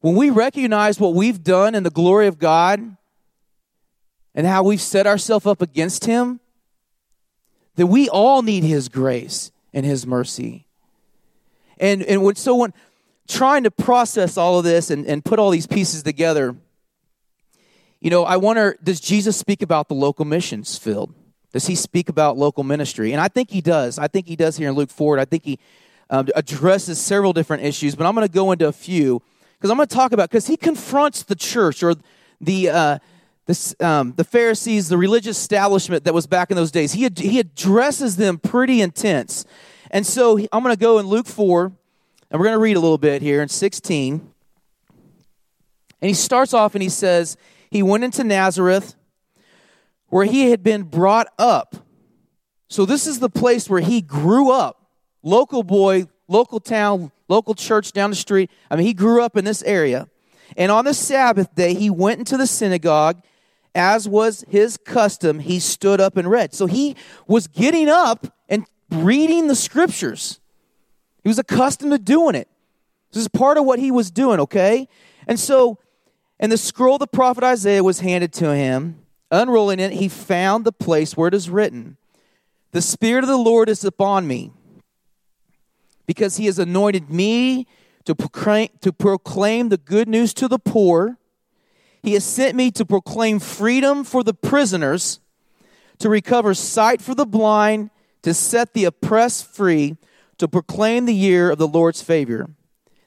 When 0.00 0.14
we 0.14 0.30
recognize 0.30 1.00
what 1.00 1.14
we've 1.14 1.42
done 1.42 1.74
in 1.74 1.82
the 1.82 1.90
glory 1.90 2.28
of 2.28 2.38
God 2.38 2.96
and 4.36 4.46
how 4.46 4.62
we've 4.62 4.80
set 4.80 5.08
ourselves 5.08 5.46
up 5.46 5.60
against 5.60 6.04
Him, 6.04 6.38
then 7.74 7.88
we 7.88 8.08
all 8.08 8.42
need 8.42 8.62
His 8.62 8.88
grace 8.88 9.50
and 9.74 9.84
His 9.84 10.06
mercy. 10.06 10.68
And, 11.78 12.04
and 12.04 12.22
when 12.22 12.72
trying 13.26 13.64
to 13.64 13.70
process 13.72 14.36
all 14.36 14.60
of 14.60 14.64
this 14.64 14.90
and, 14.90 15.04
and 15.06 15.24
put 15.24 15.40
all 15.40 15.50
these 15.50 15.66
pieces 15.66 16.04
together, 16.04 16.54
you 18.00 18.10
know, 18.10 18.24
I 18.24 18.36
wonder 18.36 18.76
does 18.82 19.00
Jesus 19.00 19.36
speak 19.36 19.62
about 19.62 19.88
the 19.88 19.94
local 19.94 20.24
missions 20.24 20.78
field? 20.78 21.14
Does 21.52 21.66
he 21.66 21.74
speak 21.74 22.08
about 22.08 22.36
local 22.36 22.64
ministry? 22.64 23.12
And 23.12 23.20
I 23.20 23.28
think 23.28 23.50
he 23.50 23.60
does. 23.60 23.98
I 23.98 24.08
think 24.08 24.26
he 24.26 24.36
does 24.36 24.56
here 24.56 24.68
in 24.68 24.74
Luke 24.74 24.90
4. 24.90 25.18
I 25.18 25.24
think 25.24 25.44
he 25.44 25.58
um, 26.10 26.28
addresses 26.34 27.00
several 27.00 27.32
different 27.32 27.64
issues, 27.64 27.94
but 27.94 28.06
I'm 28.06 28.14
going 28.14 28.26
to 28.26 28.32
go 28.32 28.52
into 28.52 28.68
a 28.68 28.72
few 28.72 29.22
because 29.54 29.70
I'm 29.70 29.76
going 29.76 29.88
to 29.88 29.94
talk 29.94 30.12
about 30.12 30.30
because 30.30 30.46
he 30.46 30.56
confronts 30.56 31.22
the 31.22 31.34
church 31.34 31.82
or 31.82 31.94
the 32.40 32.68
uh, 32.68 32.98
the, 33.46 33.76
um, 33.78 34.12
the 34.16 34.24
Pharisees, 34.24 34.88
the 34.88 34.98
religious 34.98 35.38
establishment 35.38 36.04
that 36.04 36.12
was 36.12 36.26
back 36.26 36.50
in 36.50 36.56
those 36.56 36.72
days. 36.72 36.92
He 36.92 37.04
had, 37.04 37.16
he 37.16 37.38
addresses 37.38 38.16
them 38.16 38.38
pretty 38.38 38.82
intense, 38.82 39.44
and 39.90 40.04
so 40.04 40.36
I'm 40.52 40.62
going 40.62 40.74
to 40.74 40.78
go 40.78 40.98
in 40.98 41.06
Luke 41.06 41.26
four, 41.26 41.72
and 42.30 42.40
we're 42.40 42.46
going 42.46 42.56
to 42.56 42.62
read 42.62 42.76
a 42.76 42.80
little 42.80 42.98
bit 42.98 43.22
here 43.22 43.40
in 43.40 43.48
16. 43.48 44.32
And 46.02 46.08
he 46.08 46.14
starts 46.14 46.52
off 46.52 46.74
and 46.74 46.82
he 46.82 46.88
says, 46.88 47.36
He 47.70 47.82
went 47.82 48.04
into 48.04 48.24
Nazareth 48.24 48.94
where 50.08 50.24
he 50.24 50.50
had 50.50 50.62
been 50.62 50.84
brought 50.84 51.28
up. 51.38 51.76
So 52.68 52.84
this 52.84 53.06
is 53.06 53.18
the 53.18 53.30
place 53.30 53.68
where 53.68 53.80
he 53.80 54.00
grew 54.00 54.50
up. 54.50 54.90
Local 55.22 55.62
boy, 55.62 56.06
local 56.28 56.60
town, 56.60 57.10
local 57.28 57.54
church 57.54 57.92
down 57.92 58.10
the 58.10 58.16
street. 58.16 58.50
I 58.70 58.76
mean, 58.76 58.86
he 58.86 58.94
grew 58.94 59.22
up 59.22 59.36
in 59.36 59.44
this 59.44 59.62
area. 59.62 60.08
And 60.56 60.70
on 60.70 60.84
the 60.84 60.94
Sabbath 60.94 61.54
day, 61.54 61.74
he 61.74 61.90
went 61.90 62.18
into 62.18 62.36
the 62.36 62.46
synagogue. 62.46 63.22
As 63.74 64.08
was 64.08 64.44
his 64.48 64.76
custom, 64.76 65.40
he 65.40 65.58
stood 65.60 66.00
up 66.00 66.16
and 66.16 66.30
read. 66.30 66.54
So 66.54 66.66
he 66.66 66.96
was 67.26 67.46
getting 67.46 67.88
up 67.88 68.26
and 68.48 68.64
reading 68.90 69.48
the 69.48 69.56
scriptures. 69.56 70.40
He 71.22 71.28
was 71.28 71.38
accustomed 71.38 71.92
to 71.92 71.98
doing 71.98 72.36
it. 72.36 72.48
This 73.12 73.22
is 73.22 73.28
part 73.28 73.58
of 73.58 73.64
what 73.64 73.78
he 73.78 73.90
was 73.90 74.10
doing, 74.10 74.40
okay? 74.40 74.88
And 75.26 75.38
so, 75.38 75.78
and 76.38 76.52
the 76.52 76.58
scroll 76.58 76.94
of 76.94 77.00
the 77.00 77.06
prophet 77.06 77.44
Isaiah 77.44 77.82
was 77.82 78.00
handed 78.00 78.32
to 78.34 78.54
him. 78.54 79.00
Unrolling 79.30 79.80
it, 79.80 79.92
he 79.92 80.08
found 80.08 80.64
the 80.64 80.72
place 80.72 81.16
where 81.16 81.28
it 81.28 81.34
is 81.34 81.50
written 81.50 81.96
The 82.72 82.82
Spirit 82.82 83.24
of 83.24 83.28
the 83.28 83.36
Lord 83.36 83.68
is 83.68 83.84
upon 83.84 84.26
me, 84.26 84.52
because 86.06 86.36
he 86.36 86.46
has 86.46 86.58
anointed 86.58 87.10
me 87.10 87.66
to 88.04 88.14
proclaim, 88.14 88.68
to 88.82 88.92
proclaim 88.92 89.68
the 89.68 89.78
good 89.78 90.08
news 90.08 90.32
to 90.34 90.48
the 90.48 90.58
poor. 90.58 91.18
He 92.02 92.12
has 92.12 92.24
sent 92.24 92.54
me 92.54 92.70
to 92.72 92.84
proclaim 92.84 93.40
freedom 93.40 94.04
for 94.04 94.22
the 94.22 94.34
prisoners, 94.34 95.18
to 95.98 96.08
recover 96.08 96.54
sight 96.54 97.02
for 97.02 97.16
the 97.16 97.26
blind, 97.26 97.90
to 98.22 98.32
set 98.32 98.74
the 98.74 98.84
oppressed 98.84 99.46
free, 99.46 99.96
to 100.38 100.46
proclaim 100.46 101.06
the 101.06 101.14
year 101.14 101.50
of 101.50 101.58
the 101.58 101.66
Lord's 101.66 102.02
favor. 102.02 102.50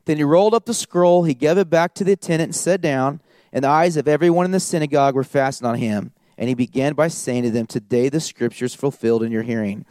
Then 0.09 0.17
he 0.17 0.23
rolled 0.23 0.55
up 0.55 0.65
the 0.65 0.73
scroll, 0.73 1.23
he 1.23 1.35
gave 1.35 1.59
it 1.59 1.69
back 1.69 1.93
to 1.93 2.03
the 2.03 2.13
attendant, 2.13 2.47
and 2.47 2.55
sat 2.55 2.81
down. 2.81 3.21
And 3.53 3.63
the 3.63 3.69
eyes 3.69 3.95
of 3.95 4.07
everyone 4.07 4.43
in 4.43 4.49
the 4.49 4.59
synagogue 4.59 5.13
were 5.13 5.23
fastened 5.23 5.67
on 5.67 5.75
him. 5.75 6.13
And 6.35 6.49
he 6.49 6.55
began 6.55 6.95
by 6.95 7.09
saying 7.09 7.43
to 7.43 7.51
them, 7.51 7.67
Today 7.67 8.09
the 8.09 8.19
scriptures 8.19 8.73
fulfilled 8.73 9.21
in 9.21 9.31
your 9.31 9.43
hearing. 9.43 9.85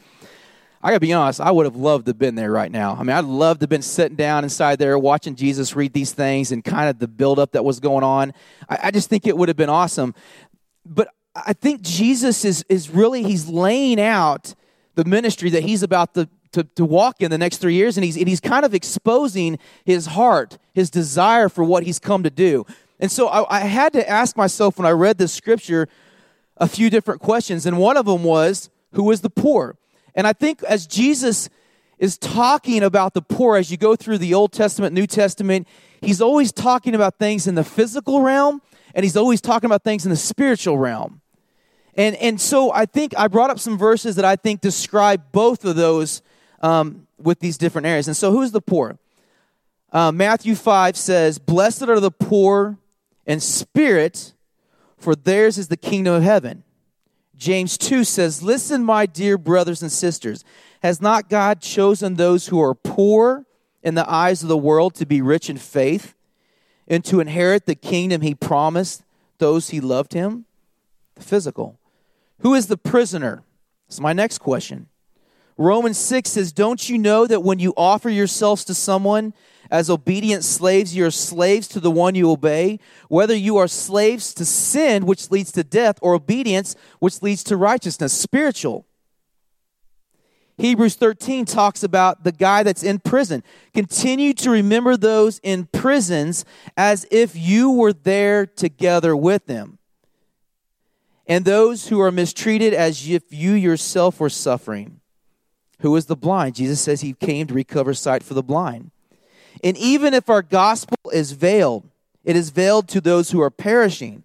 I 0.82 0.88
gotta 0.88 0.98
be 0.98 1.12
honest, 1.12 1.40
I 1.40 1.52
would 1.52 1.66
have 1.66 1.76
loved 1.76 2.06
to 2.06 2.10
have 2.10 2.18
been 2.18 2.34
there 2.34 2.50
right 2.50 2.72
now. 2.72 2.96
I 2.98 3.04
mean, 3.04 3.16
I'd 3.16 3.26
love 3.26 3.60
to 3.60 3.62
have 3.62 3.70
been 3.70 3.80
sitting 3.80 4.16
down 4.16 4.42
inside 4.42 4.80
there 4.80 4.98
watching 4.98 5.36
Jesus 5.36 5.76
read 5.76 5.92
these 5.92 6.10
things 6.10 6.50
and 6.50 6.64
kind 6.64 6.90
of 6.90 6.98
the 6.98 7.06
buildup 7.06 7.52
that 7.52 7.64
was 7.64 7.78
going 7.78 8.02
on. 8.02 8.32
I, 8.68 8.78
I 8.82 8.90
just 8.90 9.08
think 9.08 9.24
it 9.24 9.36
would 9.36 9.48
have 9.48 9.56
been 9.56 9.70
awesome. 9.70 10.16
But 10.84 11.14
I 11.36 11.52
think 11.52 11.80
Jesus 11.82 12.44
is 12.44 12.64
is 12.68 12.90
really 12.90 13.22
he's 13.22 13.48
laying 13.48 14.00
out 14.00 14.56
the 14.96 15.04
ministry 15.04 15.50
that 15.50 15.62
he's 15.62 15.84
about 15.84 16.14
to, 16.14 16.28
to, 16.52 16.64
to 16.64 16.84
walk 16.84 17.20
in 17.20 17.30
the 17.30 17.38
next 17.38 17.58
three 17.58 17.74
years, 17.74 17.96
and 17.96 18.04
he's, 18.04 18.16
and 18.16 18.28
he's 18.28 18.40
kind 18.40 18.64
of 18.64 18.74
exposing 18.74 19.58
his 19.84 20.06
heart, 20.06 20.58
his 20.74 20.90
desire 20.90 21.48
for 21.48 21.64
what 21.64 21.82
he's 21.84 21.98
come 21.98 22.22
to 22.22 22.30
do. 22.30 22.66
And 23.00 23.10
so 23.10 23.28
I, 23.28 23.58
I 23.58 23.60
had 23.60 23.92
to 23.92 24.08
ask 24.08 24.36
myself 24.36 24.78
when 24.78 24.86
I 24.86 24.90
read 24.90 25.18
this 25.18 25.32
scripture 25.32 25.88
a 26.56 26.68
few 26.68 26.90
different 26.90 27.20
questions, 27.20 27.66
and 27.66 27.78
one 27.78 27.96
of 27.96 28.06
them 28.06 28.24
was, 28.24 28.70
Who 28.92 29.10
is 29.10 29.20
the 29.20 29.30
poor? 29.30 29.76
And 30.14 30.26
I 30.26 30.32
think 30.32 30.62
as 30.64 30.86
Jesus 30.86 31.48
is 31.98 32.18
talking 32.18 32.82
about 32.82 33.14
the 33.14 33.22
poor 33.22 33.56
as 33.56 33.70
you 33.70 33.76
go 33.76 33.96
through 33.96 34.18
the 34.18 34.34
Old 34.34 34.52
Testament, 34.52 34.94
New 34.94 35.06
Testament, 35.06 35.66
he's 36.00 36.20
always 36.20 36.52
talking 36.52 36.94
about 36.94 37.18
things 37.18 37.46
in 37.46 37.54
the 37.54 37.64
physical 37.64 38.22
realm 38.22 38.62
and 38.94 39.04
he's 39.04 39.16
always 39.16 39.40
talking 39.40 39.66
about 39.66 39.84
things 39.84 40.04
in 40.04 40.10
the 40.10 40.16
spiritual 40.16 40.78
realm. 40.78 41.20
And, 41.94 42.16
and 42.16 42.40
so 42.40 42.72
I 42.72 42.86
think 42.86 43.14
I 43.16 43.28
brought 43.28 43.50
up 43.50 43.58
some 43.58 43.76
verses 43.76 44.16
that 44.16 44.24
I 44.24 44.36
think 44.36 44.60
describe 44.60 45.32
both 45.32 45.64
of 45.64 45.76
those 45.76 46.22
um, 46.60 47.06
with 47.20 47.40
these 47.40 47.58
different 47.58 47.86
areas. 47.86 48.06
And 48.06 48.16
so 48.16 48.32
who's 48.32 48.52
the 48.52 48.60
poor? 48.60 48.98
Uh, 49.92 50.12
Matthew 50.12 50.54
5 50.54 50.96
says, 50.96 51.38
Blessed 51.38 51.88
are 51.88 52.00
the 52.00 52.10
poor 52.10 52.78
in 53.26 53.40
spirit, 53.40 54.32
for 54.96 55.14
theirs 55.14 55.58
is 55.58 55.68
the 55.68 55.76
kingdom 55.76 56.14
of 56.14 56.22
heaven. 56.22 56.64
James 57.36 57.78
2 57.78 58.04
says, 58.04 58.42
Listen, 58.42 58.84
my 58.84 59.06
dear 59.06 59.38
brothers 59.38 59.80
and 59.80 59.92
sisters, 59.92 60.44
has 60.82 61.00
not 61.00 61.28
God 61.28 61.60
chosen 61.60 62.14
those 62.14 62.48
who 62.48 62.60
are 62.60 62.74
poor 62.74 63.46
in 63.82 63.94
the 63.94 64.08
eyes 64.10 64.42
of 64.42 64.48
the 64.48 64.56
world 64.56 64.94
to 64.96 65.06
be 65.06 65.22
rich 65.22 65.48
in 65.48 65.56
faith 65.56 66.14
and 66.86 67.04
to 67.04 67.20
inherit 67.20 67.66
the 67.66 67.74
kingdom 67.74 68.20
he 68.20 68.34
promised 68.34 69.02
those 69.38 69.70
he 69.70 69.80
loved 69.80 70.12
him? 70.12 70.44
The 71.14 71.22
physical. 71.22 71.78
Who 72.40 72.54
is 72.54 72.66
the 72.66 72.76
prisoner? 72.76 73.42
That's 73.88 74.00
my 74.00 74.12
next 74.12 74.38
question. 74.38 74.88
Romans 75.58 75.98
6 75.98 76.30
says, 76.30 76.52
Don't 76.52 76.88
you 76.88 76.96
know 76.96 77.26
that 77.26 77.42
when 77.42 77.58
you 77.58 77.74
offer 77.76 78.08
yourselves 78.08 78.64
to 78.66 78.74
someone 78.74 79.34
as 79.70 79.90
obedient 79.90 80.44
slaves, 80.44 80.94
you 80.94 81.04
are 81.04 81.10
slaves 81.10 81.66
to 81.68 81.80
the 81.80 81.90
one 81.90 82.14
you 82.14 82.30
obey, 82.30 82.78
whether 83.08 83.34
you 83.34 83.56
are 83.56 83.66
slaves 83.66 84.32
to 84.34 84.44
sin, 84.44 85.04
which 85.04 85.32
leads 85.32 85.50
to 85.52 85.64
death, 85.64 85.98
or 86.00 86.14
obedience, 86.14 86.76
which 87.00 87.22
leads 87.22 87.42
to 87.44 87.56
righteousness, 87.56 88.12
spiritual. 88.12 88.86
Hebrews 90.58 90.94
13 90.94 91.44
talks 91.44 91.82
about 91.82 92.24
the 92.24 92.32
guy 92.32 92.62
that's 92.62 92.82
in 92.82 93.00
prison. 93.00 93.42
Continue 93.74 94.32
to 94.34 94.50
remember 94.50 94.96
those 94.96 95.40
in 95.42 95.66
prisons 95.66 96.44
as 96.76 97.04
if 97.10 97.36
you 97.36 97.70
were 97.70 97.92
there 97.92 98.46
together 98.46 99.16
with 99.16 99.46
them. 99.46 99.78
And 101.26 101.44
those 101.44 101.88
who 101.88 102.00
are 102.00 102.10
mistreated 102.10 102.74
as 102.74 103.08
if 103.08 103.24
you 103.32 103.52
yourself 103.52 104.18
were 104.18 104.30
suffering. 104.30 105.00
Who 105.80 105.94
is 105.96 106.06
the 106.06 106.16
blind? 106.16 106.56
Jesus 106.56 106.80
says 106.80 107.00
he 107.00 107.12
came 107.12 107.46
to 107.46 107.54
recover 107.54 107.94
sight 107.94 108.22
for 108.22 108.34
the 108.34 108.42
blind. 108.42 108.90
And 109.62 109.76
even 109.76 110.14
if 110.14 110.28
our 110.28 110.42
gospel 110.42 110.98
is 111.12 111.32
veiled, 111.32 111.88
it 112.24 112.36
is 112.36 112.50
veiled 112.50 112.88
to 112.88 113.00
those 113.00 113.30
who 113.30 113.40
are 113.40 113.50
perishing. 113.50 114.24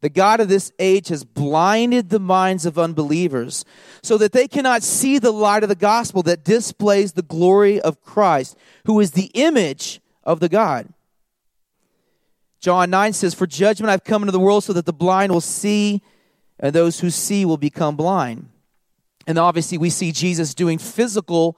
The 0.00 0.10
God 0.10 0.40
of 0.40 0.48
this 0.48 0.70
age 0.78 1.08
has 1.08 1.24
blinded 1.24 2.10
the 2.10 2.18
minds 2.18 2.66
of 2.66 2.78
unbelievers 2.78 3.64
so 4.02 4.18
that 4.18 4.32
they 4.32 4.46
cannot 4.46 4.82
see 4.82 5.18
the 5.18 5.32
light 5.32 5.62
of 5.62 5.70
the 5.70 5.74
gospel 5.74 6.22
that 6.24 6.44
displays 6.44 7.12
the 7.12 7.22
glory 7.22 7.80
of 7.80 8.02
Christ, 8.02 8.56
who 8.84 9.00
is 9.00 9.12
the 9.12 9.30
image 9.32 10.00
of 10.22 10.40
the 10.40 10.48
God. 10.50 10.92
John 12.60 12.90
9 12.90 13.12
says, 13.12 13.34
For 13.34 13.46
judgment 13.46 13.90
I've 13.90 14.04
come 14.04 14.22
into 14.22 14.32
the 14.32 14.40
world 14.40 14.64
so 14.64 14.72
that 14.74 14.86
the 14.86 14.92
blind 14.92 15.32
will 15.32 15.40
see, 15.40 16.02
and 16.58 16.74
those 16.74 17.00
who 17.00 17.10
see 17.10 17.44
will 17.44 17.56
become 17.56 17.96
blind. 17.96 18.48
And 19.26 19.38
obviously, 19.38 19.78
we 19.78 19.90
see 19.90 20.12
Jesus 20.12 20.54
doing 20.54 20.78
physical 20.78 21.56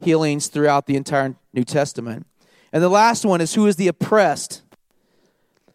healings 0.00 0.48
throughout 0.48 0.86
the 0.86 0.96
entire 0.96 1.34
New 1.52 1.64
Testament. 1.64 2.26
And 2.72 2.82
the 2.82 2.88
last 2.88 3.24
one 3.24 3.40
is 3.40 3.54
who 3.54 3.66
is 3.66 3.76
the 3.76 3.88
oppressed? 3.88 4.62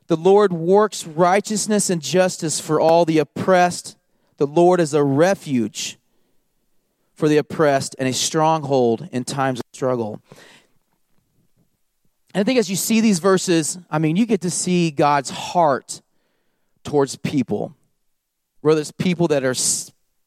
The 0.08 0.16
Lord 0.16 0.54
works 0.54 1.06
righteousness 1.06 1.90
and 1.90 2.02
justice 2.02 2.60
for 2.60 2.80
all 2.80 3.06
the 3.06 3.20
oppressed. 3.20 3.98
The 4.38 4.48
Lord 4.48 4.80
is 4.80 4.94
a 4.94 5.04
refuge 5.04 5.98
for 7.14 7.28
the 7.28 7.38
oppressed 7.38 7.96
and 7.98 8.08
a 8.08 8.14
stronghold 8.14 9.10
in 9.12 9.24
times 9.24 9.60
of 9.60 9.66
struggle. 9.74 10.22
And 12.34 12.42
I 12.42 12.44
think 12.44 12.60
as 12.60 12.70
you 12.70 12.76
see 12.76 13.00
these 13.00 13.20
verses, 13.20 13.80
I 13.90 13.98
mean, 13.98 14.16
you 14.18 14.26
get 14.26 14.42
to 14.42 14.50
see 14.50 14.92
God's 14.92 15.30
heart 15.30 16.02
towards 16.84 17.16
people, 17.16 17.76
whether 18.62 18.82
it's 18.82 18.92
people 18.92 19.30
that 19.30 19.44
are 19.46 19.54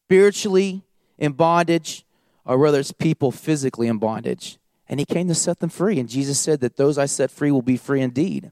spiritually 0.09 0.83
in 1.19 1.33
bondage 1.33 2.03
or 2.47 2.57
whether 2.57 2.81
it's 2.81 2.93
people 2.93 3.31
physically 3.31 3.89
in 3.89 3.99
bondage 3.99 4.59
and 4.89 4.99
he 4.99 5.05
came 5.05 5.29
to 5.29 5.35
set 5.35 5.61
them 5.61 5.69
free. 5.69 6.01
And 6.01 6.09
Jesus 6.09 6.41
said 6.41 6.61
that 6.61 6.79
those 6.79 6.97
I 6.97 7.05
set 7.05 7.31
free 7.31 7.51
will 7.51 7.61
be 7.61 7.77
free 7.77 8.01
indeed. 8.01 8.51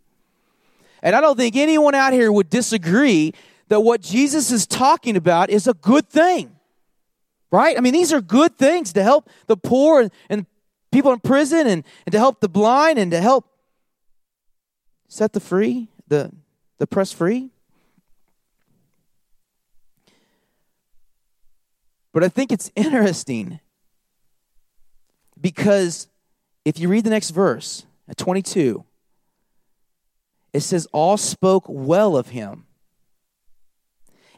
And 1.03 1.17
I 1.17 1.23
don't 1.23 1.39
think 1.39 1.57
anyone 1.57 1.95
out 1.95 2.13
here 2.13 2.31
would 2.31 2.51
disagree 2.51 3.33
that 3.69 3.81
what 3.81 4.03
Jesus 4.03 4.51
is 4.53 4.67
talking 4.67 5.17
about 5.17 5.49
is 5.49 5.67
a 5.67 5.73
good 5.73 6.11
thing. 6.11 6.55
Right? 7.51 7.79
I 7.79 7.81
mean, 7.81 7.95
these 7.95 8.13
are 8.13 8.21
good 8.21 8.59
things 8.59 8.93
to 8.93 9.03
help 9.03 9.31
the 9.47 9.57
poor 9.57 10.03
and, 10.03 10.11
and 10.29 10.47
people 10.93 11.11
in 11.13 11.21
prison 11.21 11.67
and, 11.67 11.85
and 12.05 12.13
to 12.13 12.19
help 12.19 12.41
the 12.41 12.51
blind 12.51 12.99
and 12.99 13.11
to 13.13 13.21
help 13.23 13.49
set 15.09 15.33
the 15.33 15.41
free, 15.41 15.89
the, 16.07 16.31
the 16.77 16.87
press 16.87 17.13
free. 17.13 17.51
But 22.17 22.25
I 22.25 22.31
think 22.31 22.51
it's 22.51 22.73
interesting 22.75 23.61
because 25.39 26.09
if 26.65 26.81
you 26.81 26.89
read 26.89 27.05
the 27.05 27.11
next 27.11 27.29
verse, 27.29 27.85
at 28.09 28.17
22, 28.17 28.87
it 30.55 30.61
says, 30.61 30.89
All 30.93 31.19
spoke 31.19 31.67
well 31.69 32.17
of 32.17 32.29
him 32.31 32.65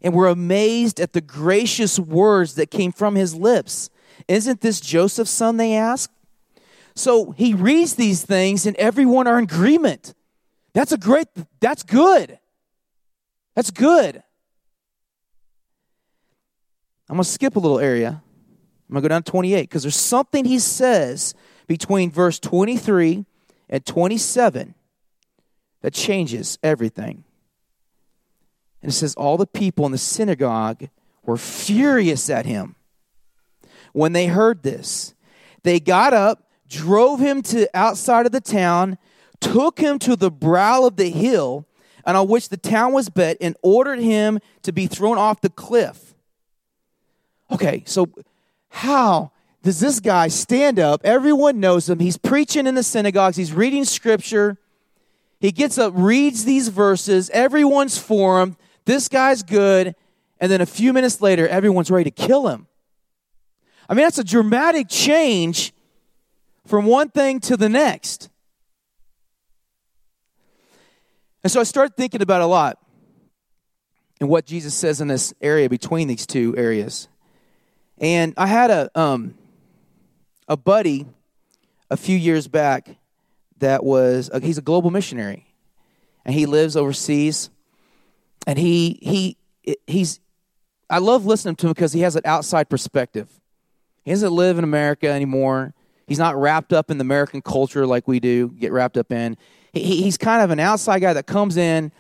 and 0.03 0.13
were 0.13 0.27
amazed 0.27 0.99
at 0.99 1.13
the 1.13 1.21
gracious 1.21 2.01
words 2.01 2.57
that 2.57 2.73
came 2.73 2.91
from 2.91 3.15
his 3.15 3.33
lips. 3.33 3.91
Isn't 4.27 4.61
this 4.61 4.81
Joseph's 4.81 5.31
son? 5.31 5.57
They 5.57 5.77
asked. 5.77 6.13
So 6.97 7.31
he 7.31 7.55
reads 7.55 7.95
these 7.95 8.25
things, 8.25 8.67
and 8.67 8.75
everyone 8.75 9.29
are 9.29 9.39
in 9.39 9.45
agreement. 9.45 10.15
That's 10.75 10.91
a 10.91 10.99
great, 10.99 11.29
that's 11.61 11.85
good. 11.85 12.41
That's 13.55 13.71
good. 13.71 14.25
I'm 17.09 17.17
going 17.17 17.25
to 17.25 17.31
skip 17.31 17.57
a 17.57 17.61
little 17.61 17.81
area. 17.81 18.23
I'm 18.89 18.93
going 18.93 19.03
to 19.03 19.09
go 19.09 19.09
down 19.09 19.23
to 19.23 19.31
28 19.31 19.63
because 19.63 19.83
there's 19.83 19.97
something 19.97 20.45
he 20.45 20.59
says 20.59 21.35
between 21.67 22.11
verse 22.11 22.39
23 22.39 23.25
and 23.69 23.85
27 23.85 24.75
that 25.83 25.93
changes 25.93 26.59
everything. 26.63 27.25
And 28.83 28.91
it 28.91 28.95
says, 28.95 29.15
All 29.15 29.37
the 29.37 29.47
people 29.47 29.87
in 29.87 29.93
the 29.93 29.99
synagogue 29.99 30.89
were 31.25 31.37
furious 31.37 32.31
at 32.31 32.47
him 32.47 32.77
when 33.93 34.13
they 34.13 34.27
heard 34.27 34.63
this. 34.63 35.15
They 35.63 35.81
got 35.81 36.15
up, 36.15 36.49
drove 36.69 37.21
him 37.21 37.43
to 37.43 37.69
outside 37.75 38.27
of 38.27 38.33
the 38.33 38.41
town, 38.41 38.99
took 39.41 39.79
him 39.79 39.99
to 40.01 40.17
the 40.17 40.31
brow 40.31 40.87
of 40.87 40.97
the 40.97 41.11
hill 41.11 41.67
and 42.05 42.17
on 42.17 42.29
which 42.29 42.49
the 42.49 42.57
town 42.57 42.93
was 42.93 43.11
built, 43.11 43.37
and 43.39 43.55
ordered 43.63 43.99
him 43.99 44.39
to 44.63 44.73
be 44.73 44.87
thrown 44.87 45.19
off 45.19 45.43
the 45.43 45.51
cliff. 45.51 46.08
Okay, 47.51 47.83
so 47.87 48.09
how 48.69 49.33
does 49.63 49.81
this 49.81 50.01
guy 50.01 50.29
stand 50.29 50.79
up. 50.79 51.01
Everyone 51.05 51.61
knows 51.61 51.91
him. 51.91 51.99
He's 51.99 52.17
preaching 52.17 52.67
in 52.67 52.75
the 52.75 52.83
synagogues, 52.83 53.37
he's 53.37 53.53
reading 53.53 53.85
scripture. 53.85 54.57
He 55.41 55.53
gets 55.53 55.79
up, 55.79 55.93
reads 55.95 56.45
these 56.45 56.69
verses. 56.69 57.31
Everyone's 57.31 57.97
for 57.97 58.41
him. 58.41 58.57
This 58.87 59.09
guy's 59.09 59.43
good. 59.43 59.95
And 60.41 60.51
then 60.51 60.61
a 60.61 60.67
few 60.67 60.93
minutes 60.93 61.21
later, 61.21 61.47
everyone's 61.47 61.91
ready 61.91 62.11
to 62.11 62.27
kill 62.27 62.49
him. 62.49 62.67
I 63.89 63.95
mean, 63.95 64.05
that's 64.05 64.19
a 64.19 64.25
dramatic 64.25 64.89
change 64.89 65.73
from 66.67 66.87
one 66.87 67.09
thing 67.09 67.39
to 67.41 67.57
the 67.57 67.69
next. 67.69 68.31
And 71.45 71.53
so 71.53 71.61
I 71.61 71.65
started 71.65 71.97
thinking 71.97 72.21
about 72.21 72.41
a 72.41 72.47
lot 72.47 72.79
and 74.19 74.29
what 74.29 74.45
Jesus 74.45 74.75
says 74.75 75.01
in 75.01 75.07
this 75.07 75.33
area 75.41 75.69
between 75.69 76.09
these 76.09 76.27
two 76.27 76.57
areas. 76.57 77.09
And 78.01 78.35
I 78.37 78.47
had 78.47 78.71
a 78.71 78.91
um, 78.99 79.35
a 80.47 80.57
buddy 80.57 81.07
a 81.91 81.97
few 81.97 82.17
years 82.17 82.49
back 82.49 82.97
that 83.59 83.83
was 83.83 84.31
uh, 84.33 84.41
he's 84.41 84.59
a 84.59 84.63
global 84.63 84.91
missionary 84.91 85.47
and 86.25 86.35
he 86.35 86.47
lives 86.47 86.77
overseas 86.77 87.51
and 88.47 88.59
he 88.59 88.99
he 89.03 89.37
he's 89.87 90.21
I 90.91 90.99
love 90.99 91.27
listening 91.27 91.57
to 91.57 91.67
him 91.67 91.73
because 91.73 91.93
he 91.93 92.01
has 92.01 92.17
an 92.17 92.23
outside 92.25 92.69
perspective. 92.71 93.29
He 94.05 94.11
doesn't 94.11 94.33
live 94.33 94.57
in 94.57 94.65
America 94.65 95.09
anymore. 95.09 95.75
He's 96.07 96.19
not 96.19 96.35
wrapped 96.41 96.73
up 96.73 96.91
in 96.91 96.97
the 96.97 97.03
American 97.03 97.43
culture 97.43 97.87
like 97.87 98.09
we 98.09 98.21
do, 98.21 98.49
get 98.49 98.73
wrapped 98.73 98.97
up 98.97 99.13
in. 99.13 99.37
He, 99.75 100.03
he's 100.03 100.17
kind 100.17 100.43
of 100.43 100.51
an 100.51 100.61
outside 100.61 101.01
guy 101.01 101.13
that 101.13 101.27
comes 101.27 101.59
in, 101.59 101.93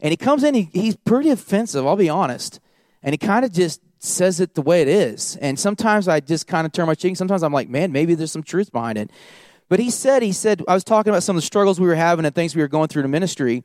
and 0.00 0.10
he 0.10 0.16
comes 0.16 0.42
in, 0.42 0.54
he, 0.54 0.68
he's 0.72 0.96
pretty 0.96 1.30
offensive, 1.30 1.86
I'll 1.86 1.94
be 1.94 2.08
honest. 2.08 2.58
And 3.04 3.12
he 3.12 3.18
kind 3.18 3.44
of 3.44 3.52
just 3.52 3.80
says 4.04 4.40
it 4.40 4.54
the 4.54 4.62
way 4.62 4.82
it 4.82 4.88
is. 4.88 5.36
And 5.36 5.58
sometimes 5.58 6.08
I 6.08 6.18
just 6.18 6.48
kind 6.48 6.66
of 6.66 6.72
turn 6.72 6.86
my 6.86 6.94
cheek. 6.94 7.16
Sometimes 7.16 7.44
I'm 7.44 7.52
like, 7.52 7.68
man, 7.68 7.92
maybe 7.92 8.16
there's 8.16 8.32
some 8.32 8.42
truth 8.42 8.72
behind 8.72 8.98
it. 8.98 9.10
But 9.68 9.78
he 9.78 9.90
said, 9.90 10.22
he 10.22 10.32
said, 10.32 10.60
I 10.66 10.74
was 10.74 10.82
talking 10.82 11.10
about 11.10 11.22
some 11.22 11.36
of 11.36 11.42
the 11.42 11.46
struggles 11.46 11.80
we 11.80 11.86
were 11.86 11.94
having 11.94 12.24
and 12.24 12.34
things 12.34 12.56
we 12.56 12.62
were 12.62 12.68
going 12.68 12.88
through 12.88 13.04
in 13.04 13.10
ministry. 13.12 13.62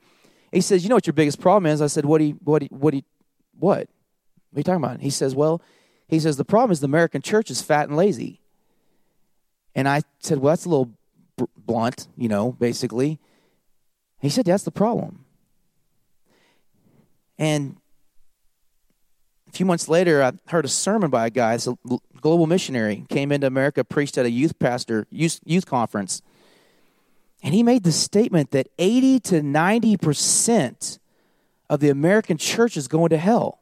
He 0.52 0.62
says, 0.62 0.84
you 0.84 0.90
know 0.90 0.96
what 0.96 1.08
your 1.08 1.16
biggest 1.16 1.42
problem 1.42 1.66
is? 1.72 1.82
I 1.82 1.88
said, 1.88 2.06
what 2.06 2.20
do 2.20 2.26
you, 2.26 2.40
what 2.44 2.60
do 2.60 2.68
you, 2.72 2.78
what 2.78 2.92
do 2.92 2.98
you, 2.98 3.04
what? 3.58 3.70
What 3.70 3.88
are 4.56 4.60
you 4.60 4.64
talking 4.64 4.84
about? 4.84 5.02
He 5.02 5.10
says, 5.10 5.34
well, 5.34 5.60
he 6.08 6.20
says, 6.20 6.38
the 6.38 6.46
problem 6.46 6.72
is 6.72 6.82
the 6.82 6.86
American 6.86 7.22
church 7.22 7.50
is 7.50 7.62
fat 7.62 7.88
and 7.88 7.98
lazy. 7.98 8.40
And 9.74 9.90
I 9.90 10.04
said, 10.20 10.38
well, 10.38 10.52
that's 10.52 10.66
a 10.66 10.70
little 10.70 10.92
blunt, 11.58 12.08
you 12.16 12.30
know, 12.30 12.52
basically. 12.52 13.20
He 14.20 14.30
said, 14.30 14.46
that's 14.46 14.64
the 14.64 14.72
problem. 14.72 15.26
And 17.40 17.78
a 19.48 19.52
few 19.52 19.66
months 19.66 19.88
later, 19.88 20.24
I 20.24 20.34
heard 20.48 20.66
a 20.66 20.70
sermon 20.70 21.10
by 21.10 21.28
a 21.28 21.30
guy, 21.30 21.54
a 21.54 21.98
global 22.22 22.48
missionary, 22.48 23.06
came 23.10 23.32
into 23.32 23.48
America, 23.48 23.84
preached 23.84 24.18
at 24.18 24.26
a 24.26 24.30
youth 24.30 24.60
pastor, 24.60 25.08
youth, 25.10 25.40
youth 25.46 25.66
conference. 25.66 26.22
And 27.44 27.54
he 27.54 27.64
made 27.64 27.84
the 27.84 27.92
statement 27.92 28.52
that 28.52 28.68
80 28.78 29.20
to 29.22 29.42
90% 29.42 31.00
of 31.70 31.80
the 31.80 31.90
American 31.90 32.38
church 32.38 32.78
is 32.78 32.88
going 32.88 33.10
to 33.10 33.18
hell. 33.18 33.60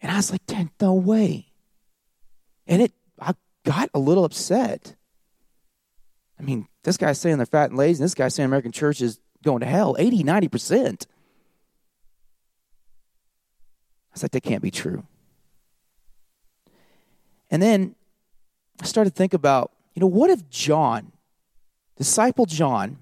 And 0.00 0.10
I 0.10 0.16
was 0.16 0.30
like, 0.30 0.42
"Ten, 0.46 0.70
no 0.80 0.94
way. 0.94 1.52
And 2.66 2.80
it 2.80 2.92
I 3.20 3.34
got 3.64 3.90
a 3.92 3.98
little 3.98 4.24
upset. 4.24 4.96
I 6.38 6.42
mean, 6.42 6.68
this 6.84 6.96
guy's 6.96 7.20
saying 7.20 7.36
they're 7.36 7.46
fat 7.46 7.70
and 7.70 7.78
lazy, 7.78 7.98
and 7.98 8.04
this 8.04 8.14
guy's 8.14 8.34
saying 8.34 8.46
American 8.46 8.72
church 8.72 9.02
is 9.02 9.20
going 9.42 9.60
to 9.60 9.66
hell 9.66 9.94
80, 9.98 10.24
90%. 10.24 11.02
I 11.02 11.06
was 14.20 14.24
like, 14.24 14.32
that 14.32 14.42
can't 14.42 14.62
be 14.62 14.70
true. 14.70 15.04
And 17.50 17.62
then 17.62 17.94
I 18.80 18.84
started 18.84 19.10
to 19.10 19.16
think 19.16 19.34
about, 19.34 19.72
you 19.94 20.00
know, 20.00 20.06
what 20.06 20.30
if 20.30 20.48
John, 20.50 21.12
disciple 21.96 22.46
John, 22.46 22.98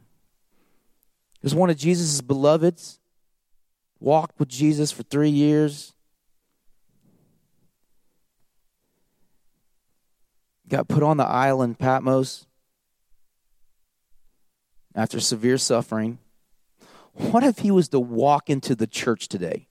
was 1.43 1.55
one 1.55 1.71
of 1.71 1.77
Jesus' 1.77 2.21
beloveds, 2.21 2.99
walked 4.01 4.39
with 4.39 4.49
Jesus 4.49 4.93
for 4.93 5.03
three 5.03 5.31
years, 5.31 5.93
got 10.69 10.89
put 10.89 11.03
on 11.03 11.17
the 11.17 11.27
island 11.27 11.79
Patmos 11.79 12.47
after 14.95 15.21
severe 15.21 15.59
suffering. 15.59 16.19
What 17.15 17.43
if 17.43 17.59
he 17.61 17.71
was 17.71 17.89
to 17.89 18.01
walk 18.01 18.51
into 18.51 18.75
the 18.75 18.87
church 18.87 19.29
today? 19.29 19.68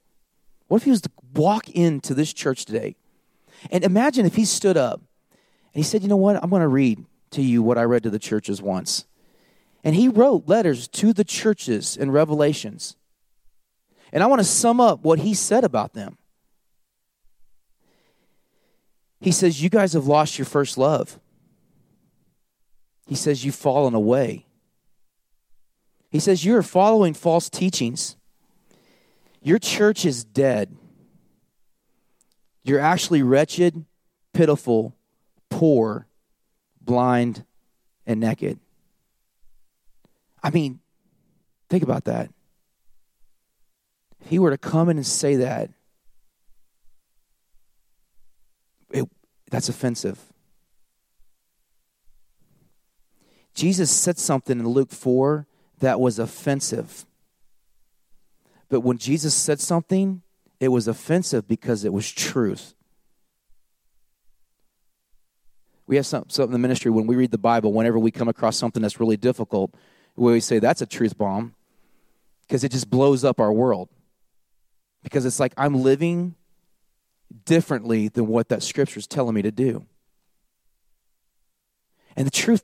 What 0.67 0.77
if 0.77 0.83
he 0.83 0.91
was 0.91 1.01
to 1.01 1.11
walk 1.33 1.69
into 1.69 2.13
this 2.13 2.33
church 2.33 2.65
today? 2.65 2.95
And 3.71 3.83
imagine 3.83 4.25
if 4.25 4.35
he 4.35 4.45
stood 4.45 4.77
up 4.77 4.99
and 5.73 5.83
he 5.83 5.83
said, 5.83 6.01
You 6.01 6.07
know 6.07 6.17
what? 6.17 6.41
I'm 6.41 6.49
going 6.49 6.61
to 6.61 6.67
read 6.67 7.05
to 7.31 7.41
you 7.41 7.63
what 7.63 7.77
I 7.77 7.83
read 7.83 8.03
to 8.03 8.09
the 8.09 8.19
churches 8.19 8.61
once. 8.61 9.05
And 9.83 9.95
he 9.95 10.09
wrote 10.09 10.47
letters 10.47 10.87
to 10.89 11.13
the 11.13 11.23
churches 11.23 11.95
in 11.95 12.11
Revelations. 12.11 12.95
And 14.11 14.23
I 14.23 14.27
want 14.27 14.39
to 14.39 14.45
sum 14.45 14.79
up 14.81 15.03
what 15.03 15.19
he 15.19 15.33
said 15.33 15.63
about 15.63 15.93
them. 15.93 16.17
He 19.19 19.31
says, 19.31 19.61
You 19.63 19.69
guys 19.69 19.93
have 19.93 20.07
lost 20.07 20.37
your 20.37 20.45
first 20.45 20.77
love. 20.77 21.19
He 23.07 23.15
says, 23.15 23.45
You've 23.45 23.55
fallen 23.55 23.93
away. 23.93 24.45
He 26.09 26.19
says, 26.19 26.45
You're 26.45 26.63
following 26.63 27.13
false 27.13 27.49
teachings. 27.49 28.16
Your 29.47 29.59
church 29.59 30.03
is 30.03 30.25
dead. 30.25 30.75
You're 32.63 32.81
actually 32.81 33.23
wretched, 33.23 33.85
pitiful, 34.33 34.93
poor, 35.49 36.05
blind, 36.81 37.45
and 38.05 38.19
naked. 38.19 38.59
I 40.43 40.49
mean, 40.49 40.81
think 41.69 41.81
about 41.81 42.03
that. 42.03 42.29
If 44.19 44.27
he 44.27 44.37
were 44.37 44.49
to 44.49 44.57
come 44.57 44.89
in 44.89 44.97
and 44.97 45.07
say 45.07 45.37
that, 45.37 45.69
it, 48.91 49.09
that's 49.49 49.69
offensive. 49.69 50.19
Jesus 53.53 53.89
said 53.89 54.19
something 54.19 54.59
in 54.59 54.67
Luke 54.67 54.91
4 54.91 55.47
that 55.79 56.01
was 56.01 56.19
offensive. 56.19 57.05
But 58.69 58.81
when 58.81 58.97
Jesus 58.97 59.33
said 59.33 59.59
something, 59.59 60.21
it 60.59 60.69
was 60.69 60.87
offensive 60.87 61.47
because 61.47 61.85
it 61.85 61.93
was 61.93 62.11
truth. 62.11 62.73
We 65.85 65.95
have 65.95 66.05
some, 66.05 66.25
something 66.27 66.49
in 66.49 66.61
the 66.61 66.67
ministry 66.67 66.91
when 66.91 67.07
we 67.07 67.15
read 67.15 67.31
the 67.31 67.37
Bible, 67.37 67.71
whenever 67.71 67.97
we 67.97 68.11
come 68.11 68.27
across 68.27 68.57
something 68.57 68.81
that's 68.81 68.99
really 68.99 69.15
difficult, 69.15 69.73
we 70.17 70.31
always 70.31 70.45
say 70.45 70.59
that's 70.59 70.81
a 70.81 70.85
truth 70.85 71.17
bomb 71.17 71.53
because 72.41 72.63
it 72.63 72.71
just 72.71 72.89
blows 72.89 73.23
up 73.23 73.39
our 73.39 73.53
world. 73.53 73.89
Because 75.03 75.25
it's 75.25 75.39
like 75.39 75.53
I'm 75.55 75.75
living 75.75 76.35
differently 77.45 78.09
than 78.09 78.27
what 78.27 78.49
that 78.49 78.63
scripture 78.63 78.99
is 78.99 79.07
telling 79.07 79.35
me 79.35 79.41
to 79.41 79.51
do. 79.51 79.85
And 82.17 82.25
the 82.25 82.31
truth 82.31 82.63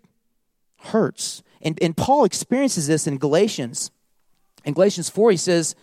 hurts. 0.80 1.44
And, 1.62 1.78
and 1.82 1.96
Paul 1.96 2.26
experiences 2.26 2.88
this 2.88 3.08
in 3.08 3.18
Galatians. 3.18 3.92
In 4.64 4.74
Galatians 4.74 5.10
4, 5.10 5.32
he 5.32 5.38
says, 5.38 5.76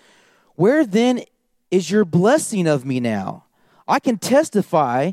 Where 0.54 0.84
then 0.84 1.22
is 1.70 1.90
your 1.90 2.04
blessing 2.04 2.66
of 2.66 2.84
me 2.84 3.00
now? 3.00 3.44
I 3.86 3.98
can 3.98 4.18
testify 4.18 5.12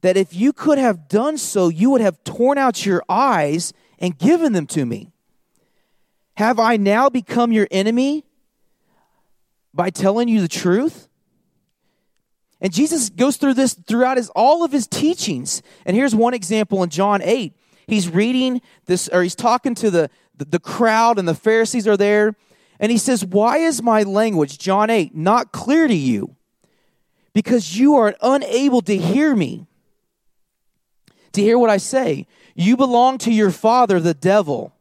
that 0.00 0.16
if 0.16 0.34
you 0.34 0.52
could 0.52 0.78
have 0.78 1.08
done 1.08 1.38
so, 1.38 1.68
you 1.68 1.90
would 1.90 2.00
have 2.00 2.22
torn 2.24 2.58
out 2.58 2.86
your 2.86 3.02
eyes 3.08 3.72
and 3.98 4.16
given 4.16 4.52
them 4.52 4.66
to 4.68 4.86
me. 4.86 5.10
Have 6.36 6.60
I 6.60 6.76
now 6.76 7.08
become 7.08 7.50
your 7.50 7.66
enemy 7.70 8.24
by 9.74 9.90
telling 9.90 10.28
you 10.28 10.40
the 10.40 10.48
truth? 10.48 11.08
And 12.60 12.72
Jesus 12.72 13.08
goes 13.08 13.36
through 13.36 13.54
this 13.54 13.74
throughout 13.74 14.16
his, 14.16 14.30
all 14.30 14.64
of 14.64 14.72
his 14.72 14.86
teachings. 14.86 15.62
And 15.84 15.96
here's 15.96 16.14
one 16.14 16.34
example 16.34 16.82
in 16.82 16.90
John 16.90 17.22
8. 17.22 17.52
He's 17.86 18.08
reading 18.08 18.60
this, 18.86 19.08
or 19.08 19.22
he's 19.22 19.34
talking 19.34 19.74
to 19.76 19.90
the, 19.90 20.10
the, 20.36 20.44
the 20.44 20.58
crowd, 20.58 21.18
and 21.18 21.26
the 21.26 21.34
Pharisees 21.34 21.88
are 21.88 21.96
there. 21.96 22.36
And 22.80 22.92
he 22.92 22.98
says, 22.98 23.24
Why 23.24 23.58
is 23.58 23.82
my 23.82 24.02
language, 24.02 24.58
John 24.58 24.90
8, 24.90 25.14
not 25.14 25.52
clear 25.52 25.88
to 25.88 25.94
you? 25.94 26.36
Because 27.32 27.78
you 27.78 27.96
are 27.96 28.14
unable 28.20 28.82
to 28.82 28.96
hear 28.96 29.34
me, 29.34 29.66
to 31.32 31.40
hear 31.40 31.58
what 31.58 31.70
I 31.70 31.76
say. 31.76 32.26
You 32.54 32.76
belong 32.76 33.18
to 33.18 33.32
your 33.32 33.50
father, 33.50 34.00
the 34.00 34.14
devil 34.14 34.74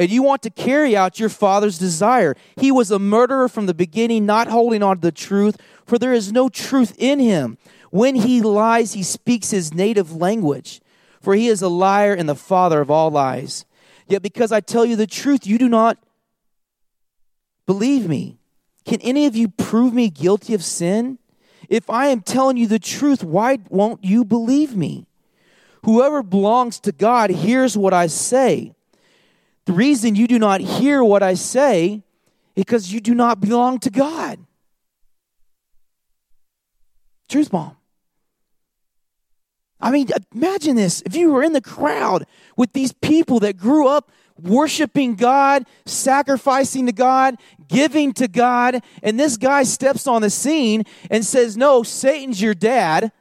and 0.00 0.10
you 0.10 0.22
want 0.22 0.40
to 0.42 0.50
carry 0.50 0.96
out 0.96 1.20
your 1.20 1.28
father's 1.28 1.78
desire. 1.78 2.34
He 2.56 2.72
was 2.72 2.90
a 2.90 2.98
murderer 2.98 3.48
from 3.48 3.66
the 3.66 3.74
beginning, 3.74 4.24
not 4.24 4.48
holding 4.48 4.82
on 4.82 4.96
to 4.96 5.02
the 5.02 5.12
truth, 5.12 5.58
for 5.84 5.98
there 5.98 6.14
is 6.14 6.32
no 6.32 6.48
truth 6.48 6.94
in 6.96 7.18
him. 7.18 7.58
When 7.90 8.14
he 8.14 8.40
lies, 8.40 8.94
he 8.94 9.02
speaks 9.02 9.50
his 9.50 9.74
native 9.74 10.16
language, 10.16 10.80
for 11.20 11.34
he 11.34 11.48
is 11.48 11.60
a 11.60 11.68
liar 11.68 12.14
and 12.14 12.26
the 12.26 12.34
father 12.34 12.80
of 12.80 12.90
all 12.90 13.10
lies. 13.10 13.66
Yet 14.06 14.22
because 14.22 14.52
I 14.52 14.60
tell 14.60 14.86
you 14.86 14.96
the 14.96 15.06
truth, 15.06 15.46
you 15.46 15.58
do 15.58 15.68
not 15.68 15.98
believe 17.70 18.08
me. 18.08 18.36
Can 18.84 19.00
any 19.00 19.26
of 19.26 19.36
you 19.36 19.46
prove 19.46 19.94
me 19.94 20.10
guilty 20.10 20.54
of 20.54 20.64
sin? 20.64 21.20
If 21.68 21.88
I 21.88 22.08
am 22.08 22.20
telling 22.20 22.56
you 22.56 22.66
the 22.66 22.80
truth, 22.80 23.22
why 23.22 23.58
won't 23.68 24.02
you 24.02 24.24
believe 24.24 24.74
me? 24.74 25.06
Whoever 25.84 26.24
belongs 26.24 26.80
to 26.80 26.90
God 26.90 27.30
hears 27.30 27.78
what 27.78 27.94
I 27.94 28.08
say. 28.08 28.74
The 29.66 29.72
reason 29.72 30.16
you 30.16 30.26
do 30.26 30.36
not 30.36 30.60
hear 30.60 31.04
what 31.04 31.22
I 31.22 31.34
say 31.34 32.02
is 32.56 32.64
because 32.64 32.92
you 32.92 33.00
do 33.00 33.14
not 33.14 33.40
belong 33.40 33.78
to 33.80 33.90
God. 33.90 34.40
Truth 37.28 37.52
bomb. 37.52 37.76
I 39.80 39.92
mean, 39.92 40.08
imagine 40.34 40.74
this. 40.74 41.04
If 41.06 41.14
you 41.14 41.30
were 41.30 41.44
in 41.44 41.52
the 41.52 41.60
crowd 41.60 42.26
with 42.56 42.72
these 42.72 42.92
people 42.92 43.38
that 43.40 43.56
grew 43.56 43.86
up 43.86 44.10
worshiping 44.42 45.14
God, 45.14 45.66
sacrificing 45.86 46.86
to 46.86 46.92
God, 46.92 47.36
giving 47.68 48.12
to 48.14 48.28
God, 48.28 48.82
and 49.02 49.18
this 49.18 49.36
guy 49.36 49.62
steps 49.62 50.06
on 50.06 50.22
the 50.22 50.30
scene 50.30 50.84
and 51.10 51.24
says, 51.24 51.56
No, 51.56 51.82
Satan's 51.82 52.40
your 52.40 52.54
dad, 52.54 53.12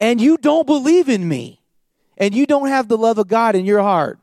and 0.00 0.20
you 0.20 0.36
don't 0.36 0.66
believe 0.66 1.08
in 1.08 1.28
me, 1.28 1.60
and 2.16 2.34
you 2.34 2.46
don't 2.46 2.68
have 2.68 2.88
the 2.88 2.98
love 2.98 3.18
of 3.18 3.28
God 3.28 3.54
in 3.54 3.64
your 3.64 3.80
heart. 3.80 4.18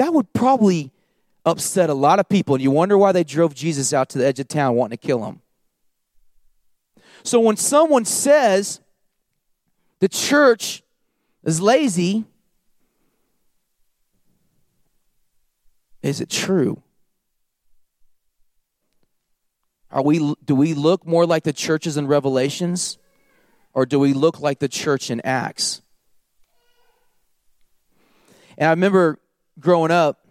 That 0.00 0.14
would 0.14 0.32
probably 0.32 0.92
upset 1.44 1.90
a 1.90 1.94
lot 1.94 2.20
of 2.20 2.26
people, 2.26 2.54
and 2.54 2.64
you 2.64 2.70
wonder 2.70 2.96
why 2.96 3.12
they 3.12 3.22
drove 3.22 3.54
Jesus 3.54 3.92
out 3.92 4.08
to 4.08 4.18
the 4.18 4.26
edge 4.26 4.40
of 4.40 4.48
town 4.48 4.74
wanting 4.74 4.96
to 4.96 5.06
kill 5.06 5.26
him. 5.26 5.42
So 7.22 7.38
when 7.38 7.58
someone 7.58 8.06
says 8.06 8.80
the 9.98 10.08
church 10.08 10.82
is 11.44 11.60
lazy, 11.60 12.24
is 16.02 16.20
it 16.20 16.30
true? 16.30 16.82
Are 19.90 20.02
we 20.02 20.34
do 20.44 20.54
we 20.54 20.74
look 20.74 21.06
more 21.06 21.26
like 21.26 21.42
the 21.42 21.52
churches 21.52 21.96
in 21.96 22.06
Revelations 22.06 22.98
or 23.72 23.86
do 23.86 23.98
we 23.98 24.12
look 24.12 24.40
like 24.40 24.58
the 24.60 24.68
church 24.68 25.10
in 25.10 25.20
Acts? 25.22 25.82
And 28.56 28.68
I 28.68 28.70
remember 28.70 29.18
growing 29.58 29.90
up 29.90 30.26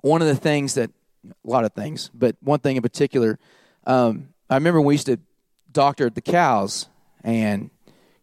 one 0.00 0.22
of 0.22 0.28
the 0.28 0.36
things 0.36 0.74
that 0.74 0.90
a 1.24 1.48
lot 1.48 1.64
of 1.64 1.72
things, 1.72 2.10
but 2.14 2.36
one 2.40 2.60
thing 2.60 2.76
in 2.76 2.82
particular, 2.82 3.38
um, 3.86 4.28
I 4.48 4.54
remember 4.54 4.80
we 4.80 4.94
used 4.94 5.06
to 5.06 5.18
doctor 5.70 6.10
the 6.10 6.20
cows 6.20 6.88
and 7.22 7.70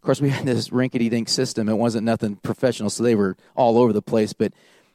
course, 0.06 0.20
we 0.20 0.30
had 0.30 0.46
this 0.46 0.72
rinkety 0.72 1.08
dink 1.08 1.28
system. 1.28 1.68
It 1.68 1.74
wasn't 1.74 2.04
nothing 2.04 2.36
professional, 2.36 2.90
so 2.90 3.02
they 3.02 3.14
were 3.14 3.36
all 3.54 3.76
over 3.76 3.92
the 3.92 4.02
place. 4.02 4.32
But 4.32 4.52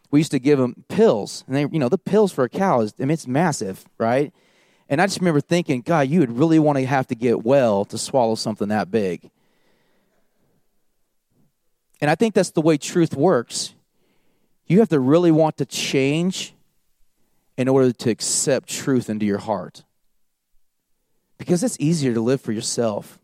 we 0.09 0.19
used 0.19 0.31
to 0.31 0.39
give 0.39 0.57
them 0.57 0.85
pills, 0.89 1.43
and 1.47 1.55
they, 1.55 1.61
you 1.61 1.79
know, 1.79 1.89
the 1.89 1.97
pills 1.97 2.31
for 2.31 2.43
a 2.43 2.49
cow 2.49 2.81
is, 2.81 2.93
I 2.99 3.03
mean, 3.03 3.11
it's 3.11 3.27
massive, 3.27 3.85
right? 3.97 4.33
And 4.89 5.01
I 5.01 5.05
just 5.05 5.19
remember 5.19 5.39
thinking, 5.39 5.81
God, 5.81 6.09
you 6.09 6.19
would 6.19 6.37
really 6.37 6.59
want 6.59 6.77
to 6.77 6.85
have 6.85 7.07
to 7.07 7.15
get 7.15 7.43
well 7.43 7.85
to 7.85 7.97
swallow 7.97 8.35
something 8.35 8.67
that 8.69 8.91
big. 8.91 9.29
And 12.01 12.09
I 12.09 12.15
think 12.15 12.33
that's 12.33 12.51
the 12.51 12.61
way 12.61 12.77
truth 12.77 13.15
works. 13.15 13.73
You 14.65 14.79
have 14.79 14.89
to 14.89 14.99
really 14.99 15.31
want 15.31 15.57
to 15.57 15.65
change 15.65 16.53
in 17.57 17.67
order 17.67 17.93
to 17.93 18.09
accept 18.09 18.67
truth 18.67 19.09
into 19.09 19.25
your 19.25 19.37
heart. 19.37 19.83
Because 21.37 21.63
it's 21.63 21.77
easier 21.79 22.13
to 22.13 22.21
live 22.21 22.41
for 22.41 22.51
yourself. 22.51 23.20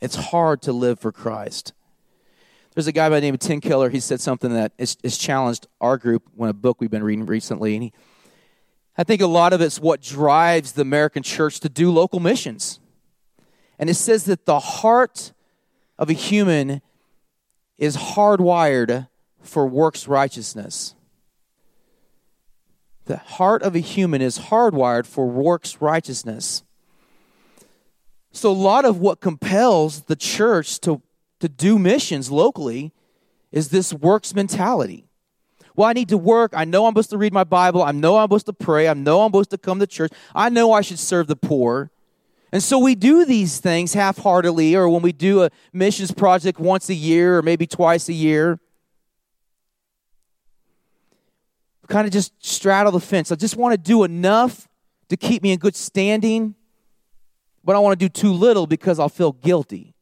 It's 0.00 0.16
hard 0.16 0.62
to 0.62 0.72
live 0.72 1.00
for 1.00 1.12
Christ. 1.12 1.72
There's 2.74 2.86
a 2.86 2.92
guy 2.92 3.08
by 3.08 3.16
the 3.16 3.22
name 3.22 3.34
of 3.34 3.40
Tim 3.40 3.60
Keller. 3.60 3.90
He 3.90 3.98
said 3.98 4.20
something 4.20 4.52
that 4.52 4.72
has, 4.78 5.18
challenged 5.18 5.66
our 5.80 5.96
group 5.96 6.22
when 6.36 6.48
a 6.48 6.52
book 6.52 6.80
we've 6.80 6.90
been 6.90 7.02
reading 7.02 7.26
recently. 7.26 7.74
And 7.74 7.82
he, 7.84 7.92
I 8.96 9.02
think 9.02 9.20
a 9.20 9.26
lot 9.26 9.52
of 9.52 9.60
it's 9.60 9.80
what 9.80 10.00
drives 10.00 10.72
the 10.72 10.82
American 10.82 11.22
church 11.24 11.58
to 11.60 11.68
do 11.68 11.90
local 11.90 12.20
missions. 12.20 12.78
And 13.78 13.90
it 13.90 13.94
says 13.94 14.24
that 14.26 14.46
the 14.46 14.60
heart 14.60 15.32
of 15.98 16.08
a 16.08 16.12
human 16.12 16.80
is 17.78 17.96
hardwired 17.96 19.08
for 19.42 19.66
works 19.66 20.06
righteousness. 20.06 20.94
The 23.06 23.16
heart 23.16 23.62
of 23.62 23.74
a 23.74 23.80
human 23.80 24.20
is 24.20 24.38
hardwired 24.38 25.06
for 25.06 25.26
works 25.26 25.80
righteousness. 25.80 26.62
So, 28.32 28.50
a 28.50 28.52
lot 28.52 28.84
of 28.84 28.98
what 28.98 29.20
compels 29.20 30.02
the 30.02 30.16
church 30.16 30.80
to, 30.80 31.02
to 31.40 31.48
do 31.48 31.78
missions 31.78 32.30
locally 32.30 32.92
is 33.50 33.68
this 33.68 33.92
works 33.92 34.34
mentality. 34.34 35.06
Well, 35.74 35.88
I 35.88 35.92
need 35.92 36.08
to 36.08 36.18
work. 36.18 36.52
I 36.54 36.64
know 36.64 36.86
I'm 36.86 36.92
supposed 36.92 37.10
to 37.10 37.18
read 37.18 37.32
my 37.32 37.44
Bible. 37.44 37.82
I 37.82 37.92
know 37.92 38.16
I'm 38.16 38.24
supposed 38.24 38.46
to 38.46 38.52
pray. 38.52 38.88
I 38.88 38.94
know 38.94 39.22
I'm 39.22 39.28
supposed 39.28 39.50
to 39.50 39.58
come 39.58 39.78
to 39.78 39.86
church. 39.86 40.12
I 40.34 40.48
know 40.48 40.72
I 40.72 40.80
should 40.80 40.98
serve 40.98 41.28
the 41.28 41.36
poor. 41.36 41.90
And 42.50 42.62
so 42.62 42.78
we 42.78 42.94
do 42.94 43.24
these 43.24 43.60
things 43.60 43.94
half 43.94 44.18
heartedly, 44.18 44.74
or 44.74 44.88
when 44.88 45.02
we 45.02 45.12
do 45.12 45.44
a 45.44 45.50
missions 45.72 46.10
project 46.10 46.58
once 46.58 46.88
a 46.88 46.94
year 46.94 47.38
or 47.38 47.42
maybe 47.42 47.66
twice 47.66 48.08
a 48.08 48.12
year. 48.12 48.58
Kind 51.86 52.06
of 52.06 52.12
just 52.12 52.32
straddle 52.44 52.92
the 52.92 53.00
fence. 53.00 53.32
I 53.32 53.36
just 53.36 53.56
want 53.56 53.72
to 53.72 53.78
do 53.78 54.04
enough 54.04 54.68
to 55.08 55.16
keep 55.16 55.42
me 55.42 55.52
in 55.52 55.58
good 55.58 55.76
standing 55.76 56.54
but 57.68 57.76
I 57.76 57.80
want 57.80 58.00
to 58.00 58.02
do 58.02 58.08
too 58.08 58.32
little 58.32 58.66
because 58.66 58.98
I'll 58.98 59.10
feel 59.10 59.32
guilty. 59.32 59.94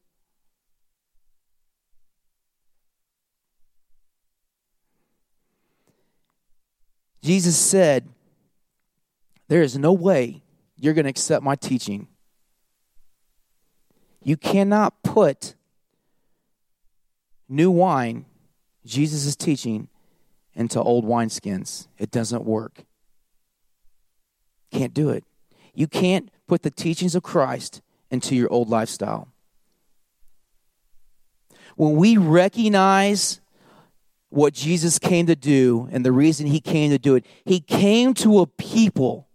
Jesus 7.24 7.56
said, 7.56 8.08
There 9.48 9.62
is 9.62 9.76
no 9.76 9.92
way 9.92 10.44
you're 10.76 10.94
going 10.94 11.06
to 11.06 11.10
accept 11.10 11.42
my 11.42 11.56
teaching. 11.56 12.06
You 14.22 14.36
cannot 14.36 15.02
put 15.02 15.56
new 17.48 17.72
wine, 17.72 18.26
Jesus' 18.84 19.34
teaching, 19.34 19.88
into 20.54 20.80
old 20.80 21.04
wineskins. 21.04 21.88
It 21.98 22.12
doesn't 22.12 22.44
work. 22.44 22.84
Can't 24.70 24.94
do 24.94 25.10
it. 25.10 25.24
You 25.74 25.88
can't 25.88 26.30
put 26.46 26.62
the 26.62 26.70
teachings 26.70 27.14
of 27.14 27.22
Christ 27.22 27.82
into 28.10 28.36
your 28.36 28.52
old 28.52 28.68
lifestyle. 28.68 29.28
When 31.76 31.96
we 31.96 32.16
recognize 32.16 33.40
what 34.30 34.54
Jesus 34.54 34.98
came 34.98 35.26
to 35.26 35.36
do 35.36 35.88
and 35.92 36.04
the 36.04 36.12
reason 36.12 36.46
he 36.46 36.60
came 36.60 36.90
to 36.90 36.98
do 36.98 37.14
it, 37.14 37.26
he 37.44 37.60
came 37.60 38.14
to 38.14 38.40
a 38.40 38.46
people. 38.46 39.28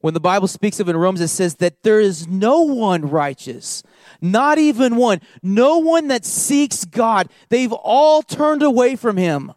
When 0.00 0.14
the 0.14 0.20
Bible 0.20 0.48
speaks 0.48 0.80
of 0.80 0.88
in 0.88 0.96
Romans, 0.96 1.22
it 1.22 1.28
says 1.28 1.56
that 1.56 1.82
there 1.82 2.00
is 2.00 2.28
no 2.28 2.60
one 2.60 3.08
righteous, 3.08 3.82
not 4.20 4.58
even 4.58 4.96
one, 4.96 5.20
no 5.42 5.78
one 5.78 6.08
that 6.08 6.24
seeks 6.24 6.84
God. 6.84 7.28
They've 7.48 7.72
all 7.72 8.22
turned 8.22 8.62
away 8.62 8.96
from 8.96 9.16
him. 9.16 9.52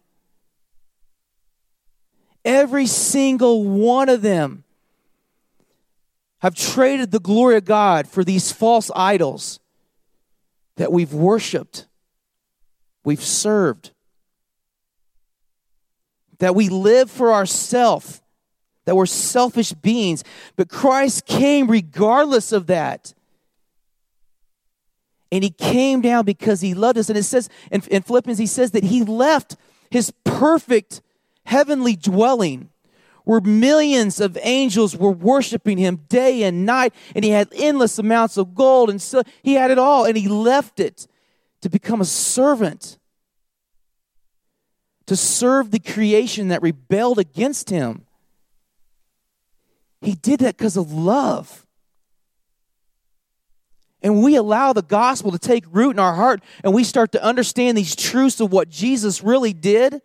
Every 2.46 2.88
single 2.88 3.66
one 3.66 4.08
of 4.08 4.22
them 4.22 4.64
have 6.40 6.56
traded 6.56 7.12
the 7.12 7.20
glory 7.20 7.58
of 7.58 7.66
God 7.66 8.08
for 8.08 8.24
these 8.24 8.52
false 8.52 8.92
idols 8.96 9.60
that 10.76 10.92
we've 10.92 11.14
worshiped, 11.14 11.88
we've 13.04 13.24
served, 13.24 13.92
that 16.40 16.56
we 16.56 16.70
live 16.70 17.10
for 17.10 17.34
ourselves, 17.34 18.22
that 18.86 18.96
we're 18.96 19.08
selfish 19.08 19.74
beings. 19.74 20.24
But 20.56 20.70
Christ 20.70 21.26
came 21.26 21.70
regardless 21.70 22.52
of 22.52 22.68
that. 22.68 23.14
And 25.32 25.44
he 25.44 25.50
came 25.50 26.02
down 26.02 26.24
because 26.24 26.62
he 26.62 26.74
loved 26.74 26.98
us. 26.98 27.10
And 27.10 27.18
it 27.18 27.24
says 27.24 27.50
in, 27.70 27.82
in 27.92 28.02
Philippians, 28.02 28.38
he 28.38 28.46
says 28.46 28.72
that 28.72 28.86
he 28.86 29.04
left 29.04 29.58
his 29.90 30.14
perfect 30.24 31.02
heavenly 31.46 31.96
dwelling 31.96 32.70
where 33.28 33.42
millions 33.42 34.22
of 34.22 34.38
angels 34.42 34.96
were 34.96 35.12
worshiping 35.12 35.78
him 35.78 35.98
day 36.08 36.44
and 36.44 36.66
night, 36.66 36.94
and 37.14 37.26
he 37.26 37.32
had 37.32 37.50
endless 37.54 38.00
amounts 38.00 38.38
of 38.38 38.56
gold, 38.56 38.90
and 38.90 39.02
so 39.02 39.22
he 39.44 39.56
had 39.56 39.70
it 39.70 39.78
all, 39.78 40.06
and 40.06 40.16
he 40.16 40.30
left 40.30 40.80
it 40.80 41.08
to 41.60 41.68
become 41.68 42.00
a 42.00 42.06
servant, 42.06 42.98
to 45.08 45.18
serve 45.18 45.72
the 45.72 45.80
creation 45.80 46.48
that 46.48 46.62
rebelled 46.62 47.20
against 47.20 47.70
him. 47.70 48.06
He 50.00 50.14
did 50.14 50.40
that 50.40 50.56
because 50.56 50.78
of 50.78 50.94
love. 50.94 51.66
And 54.02 54.24
we 54.24 54.38
allow 54.38 54.72
the 54.72 54.82
gospel 54.82 55.32
to 55.32 55.40
take 55.40 55.66
root 55.70 55.92
in 55.92 56.00
our 56.00 56.16
heart 56.16 56.42
and 56.64 56.74
we 56.74 56.86
start 56.86 57.12
to 57.12 57.22
understand 57.22 57.78
these 57.78 57.94
truths 57.94 58.40
of 58.40 58.54
what 58.54 58.70
Jesus 58.70 59.22
really 59.22 59.52
did 59.52 60.02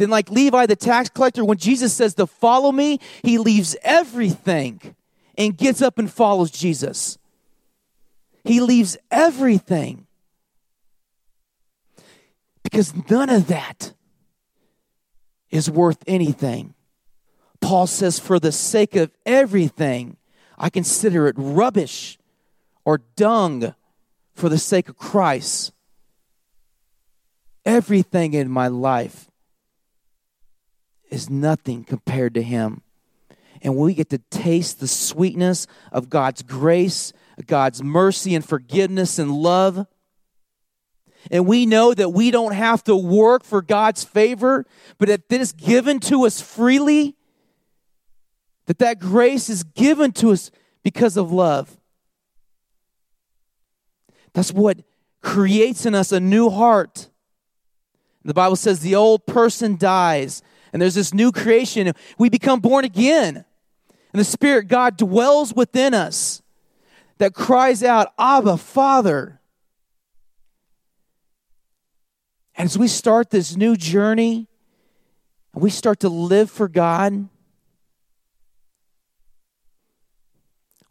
then, 0.00 0.10
like 0.10 0.30
Levi 0.30 0.66
the 0.66 0.76
tax 0.76 1.08
collector, 1.08 1.44
when 1.44 1.58
Jesus 1.58 1.92
says 1.92 2.14
to 2.14 2.26
follow 2.26 2.72
me, 2.72 2.98
he 3.22 3.38
leaves 3.38 3.76
everything 3.82 4.94
and 5.36 5.56
gets 5.56 5.82
up 5.82 5.98
and 5.98 6.10
follows 6.10 6.50
Jesus. 6.50 7.18
He 8.44 8.60
leaves 8.60 8.96
everything. 9.10 10.06
Because 12.62 12.94
none 13.10 13.30
of 13.30 13.48
that 13.48 13.92
is 15.50 15.70
worth 15.70 16.02
anything 16.06 16.74
Paul 17.60 17.86
says, 17.86 18.18
For 18.18 18.38
the 18.38 18.52
sake 18.52 18.96
of 18.96 19.10
everything, 19.24 20.16
I 20.58 20.70
consider 20.70 21.28
it 21.28 21.36
rubbish 21.38 22.18
or 22.84 22.98
dung 23.16 23.74
for 24.34 24.48
the 24.48 24.58
sake 24.58 24.88
of 24.88 24.96
Christ. 24.96 25.72
Everything 27.64 28.34
in 28.34 28.50
my 28.50 28.68
life 28.68 29.29
is 31.10 31.28
nothing 31.28 31.84
compared 31.84 32.34
to 32.34 32.42
Him. 32.42 32.82
And 33.62 33.76
we 33.76 33.94
get 33.94 34.10
to 34.10 34.18
taste 34.30 34.80
the 34.80 34.88
sweetness 34.88 35.66
of 35.92 36.08
God's 36.08 36.42
grace, 36.42 37.12
God's 37.46 37.82
mercy 37.82 38.34
and 38.34 38.44
forgiveness 38.44 39.18
and 39.18 39.32
love. 39.32 39.86
And 41.30 41.46
we 41.46 41.66
know 41.66 41.92
that 41.92 42.10
we 42.10 42.30
don't 42.30 42.54
have 42.54 42.82
to 42.84 42.96
work 42.96 43.44
for 43.44 43.60
God's 43.60 44.04
favor, 44.04 44.64
but 44.98 45.08
that 45.08 45.22
it 45.28 45.40
is 45.40 45.52
given 45.52 46.00
to 46.00 46.24
us 46.24 46.40
freely. 46.40 47.16
That 48.66 48.78
that 48.78 48.98
grace 48.98 49.50
is 49.50 49.62
given 49.62 50.12
to 50.12 50.30
us 50.30 50.50
because 50.82 51.16
of 51.16 51.30
love. 51.32 51.76
That's 54.32 54.52
what 54.52 54.78
creates 55.22 55.84
in 55.84 55.94
us 55.94 56.12
a 56.12 56.20
new 56.20 56.48
heart. 56.48 57.10
The 58.24 58.34
Bible 58.34 58.56
says 58.56 58.80
the 58.80 58.94
old 58.94 59.26
person 59.26 59.76
dies 59.76 60.42
and 60.72 60.80
there's 60.80 60.94
this 60.94 61.12
new 61.12 61.32
creation. 61.32 61.92
We 62.18 62.28
become 62.28 62.60
born 62.60 62.84
again. 62.84 63.44
And 64.12 64.20
the 64.20 64.24
Spirit 64.24 64.68
God 64.68 64.96
dwells 64.96 65.54
within 65.54 65.94
us 65.94 66.42
that 67.18 67.34
cries 67.34 67.82
out, 67.82 68.12
Abba, 68.18 68.56
Father. 68.56 69.40
And 72.56 72.66
as 72.66 72.76
we 72.76 72.88
start 72.88 73.30
this 73.30 73.56
new 73.56 73.76
journey, 73.76 74.48
and 75.54 75.62
we 75.62 75.70
start 75.70 76.00
to 76.00 76.08
live 76.08 76.50
for 76.50 76.68
God, 76.68 77.28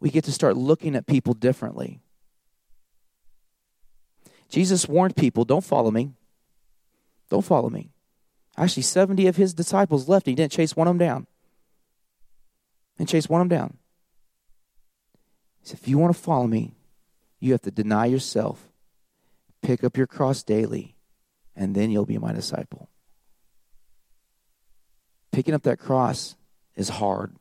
we 0.00 0.10
get 0.10 0.24
to 0.24 0.32
start 0.32 0.56
looking 0.56 0.96
at 0.96 1.06
people 1.06 1.34
differently. 1.34 2.00
Jesus 4.48 4.88
warned 4.88 5.14
people, 5.14 5.44
don't 5.44 5.64
follow 5.64 5.90
me. 5.90 6.12
Don't 7.28 7.44
follow 7.44 7.70
me. 7.70 7.90
Actually, 8.60 8.82
70 8.82 9.26
of 9.26 9.36
his 9.36 9.54
disciples 9.54 10.06
left. 10.06 10.26
He 10.26 10.34
didn't 10.34 10.52
chase 10.52 10.76
one 10.76 10.86
of 10.86 10.98
them 10.98 10.98
down. 10.98 11.26
And 12.98 13.08
chase 13.08 13.26
one 13.26 13.40
of 13.40 13.48
them 13.48 13.58
down. 13.58 13.78
He 15.62 15.68
said, 15.68 15.78
if 15.80 15.88
you 15.88 15.96
want 15.96 16.14
to 16.14 16.20
follow 16.20 16.46
me, 16.46 16.74
you 17.38 17.52
have 17.52 17.62
to 17.62 17.70
deny 17.70 18.04
yourself, 18.04 18.70
pick 19.62 19.82
up 19.82 19.96
your 19.96 20.06
cross 20.06 20.42
daily, 20.42 20.94
and 21.56 21.74
then 21.74 21.90
you'll 21.90 22.04
be 22.04 22.18
my 22.18 22.34
disciple. 22.34 22.90
Picking 25.32 25.54
up 25.54 25.62
that 25.62 25.78
cross 25.78 26.36
is 26.76 26.90
hard 26.90 27.34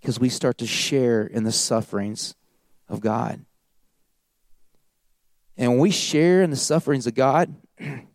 because 0.00 0.18
we 0.18 0.30
start 0.30 0.56
to 0.58 0.66
share 0.66 1.26
in 1.26 1.44
the 1.44 1.52
sufferings 1.52 2.34
of 2.88 3.02
God. 3.02 3.44
And 5.58 5.72
when 5.72 5.80
we 5.80 5.90
share 5.90 6.42
in 6.42 6.48
the 6.48 6.56
sufferings 6.56 7.06
of 7.06 7.14
God, 7.14 7.54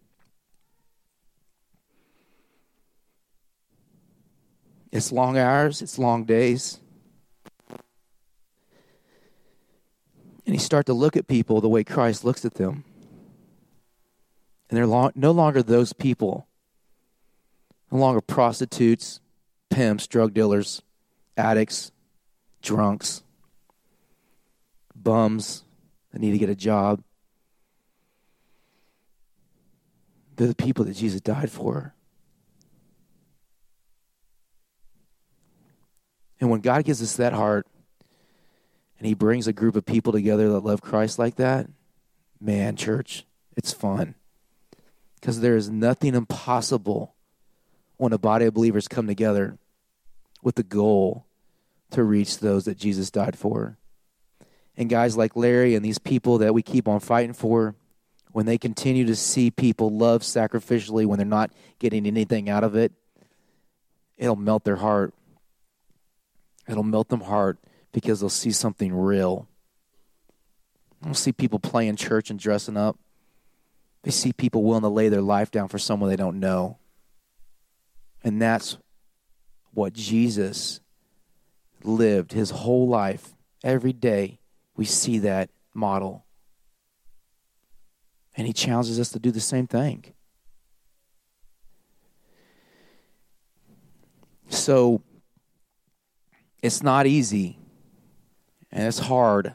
it's 4.91 5.11
long 5.11 5.37
hours, 5.37 5.81
it's 5.81 5.99
long 5.99 6.25
days. 6.25 6.79
And 10.45 10.55
you 10.55 10.59
start 10.59 10.87
to 10.87 10.93
look 10.93 11.15
at 11.15 11.27
people 11.27 11.61
the 11.61 11.69
way 11.69 11.83
Christ 11.83 12.25
looks 12.25 12.43
at 12.43 12.55
them. 12.55 12.83
And 14.69 14.77
they're 14.77 14.87
long, 14.87 15.11
no 15.15 15.31
longer 15.31 15.61
those 15.61 15.93
people, 15.93 16.47
no 17.91 17.99
longer 17.99 18.21
prostitutes, 18.21 19.19
pimps, 19.69 20.07
drug 20.07 20.33
dealers, 20.33 20.81
addicts, 21.37 21.91
drunks, 22.61 23.23
bums 24.95 25.63
that 26.11 26.19
need 26.19 26.31
to 26.31 26.37
get 26.37 26.49
a 26.49 26.55
job. 26.55 27.03
They're 30.35 30.47
the 30.47 30.55
people 30.55 30.85
that 30.85 30.93
Jesus 30.93 31.21
died 31.21 31.51
for. 31.51 31.93
And 36.39 36.49
when 36.49 36.61
God 36.61 36.85
gives 36.85 37.01
us 37.01 37.15
that 37.17 37.33
heart 37.33 37.67
and 38.97 39.07
He 39.07 39.13
brings 39.13 39.47
a 39.47 39.53
group 39.53 39.75
of 39.75 39.85
people 39.85 40.13
together 40.13 40.49
that 40.49 40.59
love 40.59 40.81
Christ 40.81 41.19
like 41.19 41.35
that, 41.35 41.67
man, 42.39 42.75
church, 42.75 43.25
it's 43.55 43.73
fun. 43.73 44.15
Because 45.15 45.41
there 45.41 45.55
is 45.55 45.69
nothing 45.69 46.15
impossible 46.15 47.13
when 47.97 48.13
a 48.13 48.17
body 48.17 48.45
of 48.45 48.53
believers 48.53 48.87
come 48.87 49.07
together 49.07 49.57
with 50.41 50.55
the 50.55 50.63
goal 50.63 51.25
to 51.91 52.03
reach 52.03 52.39
those 52.39 52.65
that 52.65 52.77
Jesus 52.77 53.11
died 53.11 53.37
for. 53.37 53.77
And 54.77 54.89
guys 54.89 55.17
like 55.17 55.35
Larry 55.35 55.75
and 55.75 55.83
these 55.83 55.99
people 55.99 56.37
that 56.37 56.53
we 56.53 56.61
keep 56.61 56.87
on 56.87 57.01
fighting 57.01 57.33
for, 57.33 57.75
when 58.31 58.45
they 58.45 58.57
continue 58.57 59.05
to 59.05 59.15
see 59.15 59.51
people 59.51 59.89
love 59.89 60.21
sacrificially 60.21 61.05
when 61.05 61.17
they're 61.17 61.25
not 61.25 61.51
getting 61.79 62.05
anything 62.05 62.49
out 62.49 62.63
of 62.63 62.75
it, 62.75 62.93
it'll 64.17 64.35
melt 64.35 64.63
their 64.63 64.77
heart. 64.77 65.13
It'll 66.69 66.83
melt 66.83 67.09
them 67.09 67.21
heart 67.21 67.57
because 67.91 68.19
they'll 68.19 68.29
see 68.29 68.51
something 68.51 68.93
real. 68.93 69.47
They'll 71.01 71.15
see 71.15 71.31
people 71.31 71.57
playing 71.57 71.95
church 71.95 72.29
and 72.29 72.39
dressing 72.39 72.77
up. 72.77 72.97
They 74.03 74.11
see 74.11 74.31
people 74.31 74.63
willing 74.63 74.83
to 74.83 74.89
lay 74.89 75.09
their 75.09 75.21
life 75.21 75.49
down 75.49 75.67
for 75.67 75.79
someone 75.79 76.09
they 76.09 76.15
don't 76.15 76.39
know. 76.39 76.77
And 78.23 78.39
that's 78.39 78.77
what 79.73 79.93
Jesus 79.93 80.79
lived 81.83 82.33
his 82.33 82.51
whole 82.51 82.87
life. 82.87 83.33
Every 83.63 83.93
day 83.93 84.39
we 84.77 84.85
see 84.85 85.17
that 85.19 85.49
model. 85.73 86.25
And 88.37 88.45
he 88.45 88.53
challenges 88.53 88.99
us 88.99 89.09
to 89.09 89.19
do 89.19 89.31
the 89.31 89.41
same 89.41 89.65
thing. 89.65 90.05
So 94.49 95.01
it's 96.61 96.83
not 96.83 97.07
easy 97.07 97.57
and 98.71 98.87
it's 98.87 98.99
hard, 98.99 99.53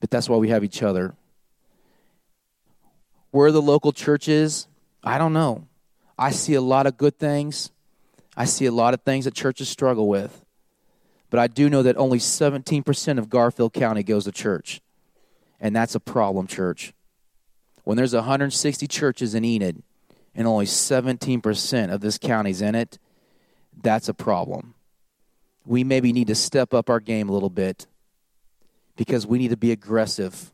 but 0.00 0.10
that's 0.10 0.28
why 0.28 0.36
we 0.36 0.48
have 0.48 0.64
each 0.64 0.82
other. 0.82 1.14
Where 3.30 3.52
the 3.52 3.62
local 3.62 3.92
church 3.92 4.28
is, 4.28 4.66
I 5.02 5.18
don't 5.18 5.32
know. 5.32 5.66
I 6.18 6.30
see 6.30 6.54
a 6.54 6.60
lot 6.60 6.86
of 6.86 6.96
good 6.96 7.18
things. 7.18 7.70
I 8.36 8.44
see 8.44 8.66
a 8.66 8.72
lot 8.72 8.94
of 8.94 9.02
things 9.02 9.24
that 9.24 9.34
churches 9.34 9.68
struggle 9.68 10.08
with. 10.08 10.44
But 11.30 11.40
I 11.40 11.46
do 11.46 11.70
know 11.70 11.82
that 11.82 11.96
only 11.96 12.18
17% 12.18 13.18
of 13.18 13.30
Garfield 13.30 13.72
County 13.72 14.02
goes 14.02 14.24
to 14.24 14.32
church. 14.32 14.80
And 15.60 15.74
that's 15.74 15.94
a 15.94 16.00
problem, 16.00 16.46
church. 16.46 16.92
When 17.84 17.96
there's 17.96 18.14
160 18.14 18.86
churches 18.86 19.34
in 19.34 19.44
Enid 19.44 19.82
and 20.34 20.46
only 20.46 20.66
17% 20.66 21.92
of 21.92 22.00
this 22.00 22.18
county's 22.18 22.60
in 22.60 22.74
it, 22.74 22.98
that's 23.80 24.08
a 24.08 24.14
problem. 24.14 24.74
We 25.64 25.84
maybe 25.84 26.12
need 26.12 26.26
to 26.26 26.34
step 26.34 26.74
up 26.74 26.90
our 26.90 27.00
game 27.00 27.28
a 27.28 27.32
little 27.32 27.50
bit 27.50 27.86
because 28.96 29.26
we 29.26 29.38
need 29.38 29.50
to 29.50 29.56
be 29.56 29.72
aggressive 29.72 30.52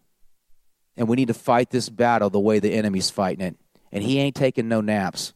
and 0.96 1.08
we 1.08 1.16
need 1.16 1.28
to 1.28 1.34
fight 1.34 1.70
this 1.70 1.88
battle 1.88 2.28
the 2.28 2.40
way 2.40 2.58
the 2.58 2.74
enemy's 2.74 3.08
fighting 3.08 3.44
it. 3.46 3.56
And 3.92 4.02
he 4.02 4.18
ain't 4.18 4.34
taking 4.34 4.68
no 4.68 4.80
naps. 4.80 5.32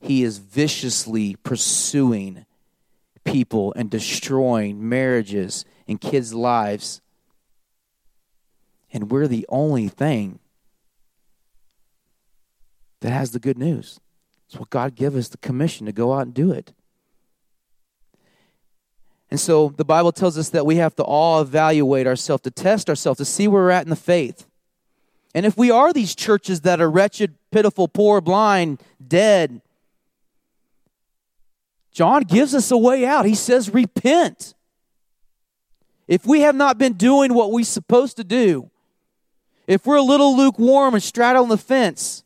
He 0.00 0.22
is 0.22 0.38
viciously 0.38 1.36
pursuing 1.36 2.44
people 3.24 3.72
and 3.76 3.88
destroying 3.88 4.88
marriages 4.88 5.64
and 5.86 6.00
kids' 6.00 6.34
lives. 6.34 7.00
And 8.92 9.10
we're 9.10 9.28
the 9.28 9.46
only 9.48 9.88
thing 9.88 10.40
that 13.00 13.10
has 13.10 13.30
the 13.30 13.38
good 13.38 13.58
news. 13.58 14.00
It's 14.46 14.58
what 14.58 14.70
God 14.70 14.94
gave 14.94 15.14
us 15.14 15.28
the 15.28 15.38
commission 15.38 15.86
to 15.86 15.92
go 15.92 16.12
out 16.12 16.22
and 16.22 16.34
do 16.34 16.52
it. 16.52 16.72
And 19.30 19.38
so 19.38 19.74
the 19.76 19.84
Bible 19.84 20.12
tells 20.12 20.38
us 20.38 20.48
that 20.50 20.64
we 20.64 20.76
have 20.76 20.96
to 20.96 21.02
all 21.02 21.40
evaluate 21.40 22.06
ourselves, 22.06 22.42
to 22.44 22.50
test 22.50 22.88
ourselves, 22.88 23.18
to 23.18 23.24
see 23.24 23.46
where 23.46 23.62
we're 23.62 23.70
at 23.70 23.84
in 23.84 23.90
the 23.90 23.96
faith. 23.96 24.46
And 25.34 25.44
if 25.44 25.56
we 25.56 25.70
are 25.70 25.92
these 25.92 26.14
churches 26.14 26.62
that 26.62 26.80
are 26.80 26.90
wretched, 26.90 27.34
pitiful, 27.50 27.88
poor, 27.88 28.20
blind, 28.20 28.82
dead, 29.06 29.60
John 31.92 32.22
gives 32.22 32.54
us 32.54 32.70
a 32.70 32.76
way 32.76 33.04
out. 33.04 33.26
He 33.26 33.34
says, 33.34 33.74
Repent. 33.74 34.54
If 36.06 36.24
we 36.24 36.40
have 36.40 36.54
not 36.54 36.78
been 36.78 36.94
doing 36.94 37.34
what 37.34 37.52
we're 37.52 37.64
supposed 37.64 38.16
to 38.16 38.24
do, 38.24 38.70
if 39.66 39.84
we're 39.84 39.96
a 39.96 40.02
little 40.02 40.34
lukewarm 40.34 40.94
and 40.94 41.02
straddling 41.02 41.50
the 41.50 41.58
fence, 41.58 42.24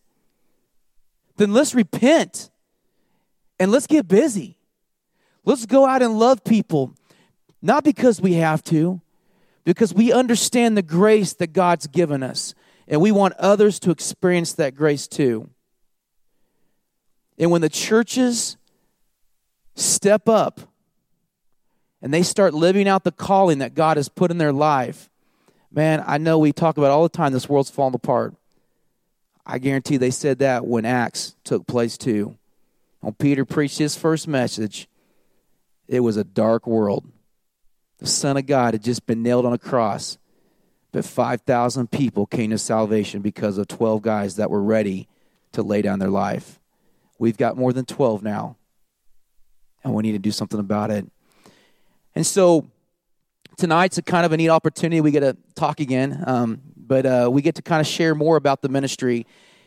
then 1.37 1.53
let's 1.53 1.75
repent 1.75 2.51
and 3.59 3.73
let's 3.73 3.88
get 3.88 4.07
busy. 4.07 4.57
Let's 5.44 5.66
go 5.66 5.87
out 5.87 6.02
and 6.02 6.18
love 6.18 6.44
people, 6.44 6.94
not 7.61 7.85
because 7.85 8.20
we 8.20 8.35
have 8.35 8.62
to, 8.64 9.00
because 9.64 9.92
we 9.92 10.12
understand 10.12 10.76
the 10.76 10.83
grace 10.83 11.33
that 11.35 11.52
God's 11.52 11.87
given 11.87 12.22
us, 12.22 12.55
and 12.87 13.00
we 13.00 13.12
want 13.12 13.35
others 13.35 13.78
to 13.81 13.90
experience 13.90 14.52
that 14.55 14.74
grace 14.74 15.07
too. 15.07 15.48
And 17.38 17.50
when 17.50 17.61
the 17.61 17.68
churches 17.68 18.57
step 19.74 20.28
up 20.28 20.61
and 22.00 22.12
they 22.12 22.22
start 22.22 22.55
living 22.55 22.87
out 22.87 23.05
the 23.05 23.12
calling 23.12 23.59
that 23.59 23.74
God 23.74 23.96
has 23.96 24.09
put 24.09 24.31
in 24.31 24.38
their 24.38 24.52
life, 24.52 25.09
man, 25.72 26.05
I 26.07 26.18
know 26.18 26.38
we 26.38 26.52
talk 26.52 26.76
about 26.76 26.90
all 26.90 27.02
the 27.02 27.09
time 27.09 27.33
this 27.33 27.48
world's 27.48 27.70
falling 27.70 27.94
apart. 27.94 28.35
I 29.44 29.59
guarantee 29.59 29.96
they 29.96 30.11
said 30.11 30.38
that 30.38 30.66
when 30.66 30.85
Acts 30.85 31.35
took 31.42 31.66
place 31.66 31.98
too. 31.98 32.37
When 33.00 33.14
Peter 33.14 33.44
preached 33.44 33.78
his 33.78 33.96
first 33.96 34.28
message, 34.28 34.88
it 35.92 36.00
was 36.00 36.16
a 36.16 36.24
dark 36.24 36.66
world. 36.66 37.05
The 37.98 38.07
Son 38.07 38.38
of 38.38 38.46
God 38.46 38.72
had 38.72 38.83
just 38.83 39.05
been 39.07 39.22
nailed 39.22 39.44
on 39.44 39.52
a 39.52 39.59
cross, 39.59 40.16
but 40.90 41.05
5,000 41.05 41.90
people 41.90 42.24
came 42.24 42.48
to 42.50 42.59
salvation 42.59 43.20
because 43.20 43.59
of 43.59 43.68
12 43.68 44.00
guys 44.00 44.37
that 44.37 44.50
were 44.50 44.62
ready 44.62 45.07
to 45.52 45.62
lay 45.62 45.83
down 45.83 45.98
their 45.98 46.09
life. 46.09 46.59
We've 47.18 47.37
got 47.37 47.59
more 47.59 47.74
than 47.74 47.85
12 47.85 48.22
now, 48.22 48.57
and 49.85 49.92
we 49.92 50.02
need 50.02 50.12
to 50.12 50.18
do 50.18 50.33
something 50.33 50.59
about 50.59 50.90
it. 50.90 51.07
And 52.14 52.26
so 52.26 52.66
tonight's 53.59 53.98
a 53.98 54.02
kind 54.02 54.24
of 54.24 54.33
a 54.33 54.38
neat 54.38 54.48
opportunity. 54.48 55.02
We 55.02 55.11
get 55.11 55.20
to 55.20 55.37
talk 55.55 55.78
again, 55.78 56.24
um, 56.26 56.62
but 56.74 57.05
uh, 57.05 57.28
we 57.31 57.42
get 57.42 57.57
to 57.57 57.62
kind 57.62 57.83
of 57.83 57.87
share 57.87 58.14
more 58.14 58.37
about 58.37 58.62
the 58.62 58.70
ministry. 58.70 59.26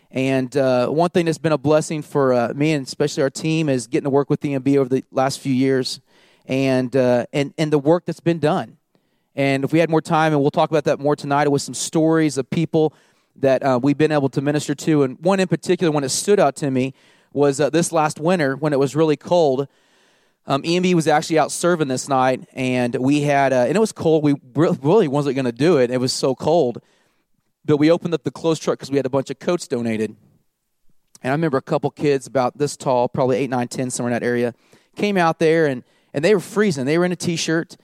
And 0.09 0.57
uh, 0.57 0.88
one 0.88 1.11
thing 1.11 1.25
that's 1.25 1.38
been 1.38 1.51
a 1.51 1.57
blessing 1.57 2.01
for 2.01 2.33
uh, 2.33 2.53
me 2.55 2.73
and 2.73 2.88
especially 2.88 3.21
our 3.21 3.29
team 3.29 3.69
is 3.69 3.85
getting 3.85 4.05
to 4.05 4.09
work 4.09 4.29
with 4.29 4.41
EMB 4.41 4.77
over 4.77 4.89
the 4.89 5.03
last 5.11 5.39
few 5.39 5.53
years, 5.53 5.99
and 6.47 6.95
uh, 6.95 7.25
and 7.34 7.53
and 7.58 7.71
the 7.71 7.79
work 7.79 8.05
that's 8.05 8.19
been 8.19 8.39
done. 8.39 8.77
And 9.36 9.63
if 9.63 9.73
we 9.73 9.79
had 9.79 9.89
more 9.89 10.01
time, 10.01 10.31
and 10.31 10.41
we'll 10.41 10.51
talk 10.51 10.69
about 10.69 10.86
that 10.86 10.99
more 10.99 11.15
tonight, 11.15 11.47
with 11.49 11.62
some 11.62 11.73
stories 11.73 12.38
of 12.38 12.49
people 12.49 12.93
that 13.36 13.63
uh, 13.63 13.79
we've 13.81 13.97
been 13.97 14.12
able 14.13 14.29
to 14.29 14.41
minister 14.41 14.73
to. 14.73 15.03
And 15.03 15.19
one 15.19 15.39
in 15.39 15.47
particular, 15.47 15.91
one 15.91 16.03
that 16.03 16.10
stood 16.10 16.39
out 16.39 16.55
to 16.58 16.71
me, 16.71 16.93
was 17.34 17.60
uh, 17.60 17.69
this 17.69 17.91
last 17.91 18.19
winter 18.19 18.55
when 18.55 18.71
it 18.71 18.79
was 18.79 18.95
really 18.95 19.17
cold. 19.17 19.67
Um, 20.47 20.62
EMB 20.62 20.93
was 20.93 21.08
actually 21.08 21.39
out 21.39 21.51
serving 21.51 21.88
this 21.88 22.08
night, 22.08 22.47
and 22.53 22.95
we 22.95 23.21
had, 23.21 23.51
uh, 23.51 23.65
and 23.67 23.75
it 23.75 23.79
was 23.79 23.91
cold. 23.91 24.23
We 24.23 24.36
really 24.53 25.08
wasn't 25.08 25.36
going 25.36 25.45
to 25.45 25.51
do 25.51 25.77
it. 25.77 25.91
It 25.91 25.99
was 25.99 26.13
so 26.13 26.36
cold. 26.36 26.81
But 27.65 27.77
we 27.77 27.89
opened 27.89 28.13
up 28.13 28.23
the 28.23 28.31
clothes 28.31 28.60
truck 28.60 28.77
because 28.77 28.91
we 28.91 28.97
had 28.97 29.08
a 29.08 29.10
bunch 29.10 29.31
of 29.31 29.39
coats 29.39 29.67
donated. 29.67 30.15
And 31.23 31.31
I 31.31 31.34
remember 31.34 31.58
a 31.58 31.63
couple 31.63 31.89
kids 31.89 32.27
about 32.27 32.60
this 32.60 32.77
tall, 32.77 33.10
probably 33.10 33.38
8, 33.38 33.49
9, 33.49 33.67
10, 33.67 33.89
somewhere 33.89 34.13
in 34.13 34.19
that 34.21 34.25
area, 34.25 34.53
came 34.95 35.17
out 35.17 35.39
there, 35.39 35.65
and, 35.65 35.84
and 36.15 36.23
they 36.23 36.34
were 36.34 36.39
freezing. 36.39 36.86
They 36.86 36.97
were 36.97 37.04
in 37.04 37.12
a 37.12 37.17
t 37.17 37.36
shirt, 37.36 37.75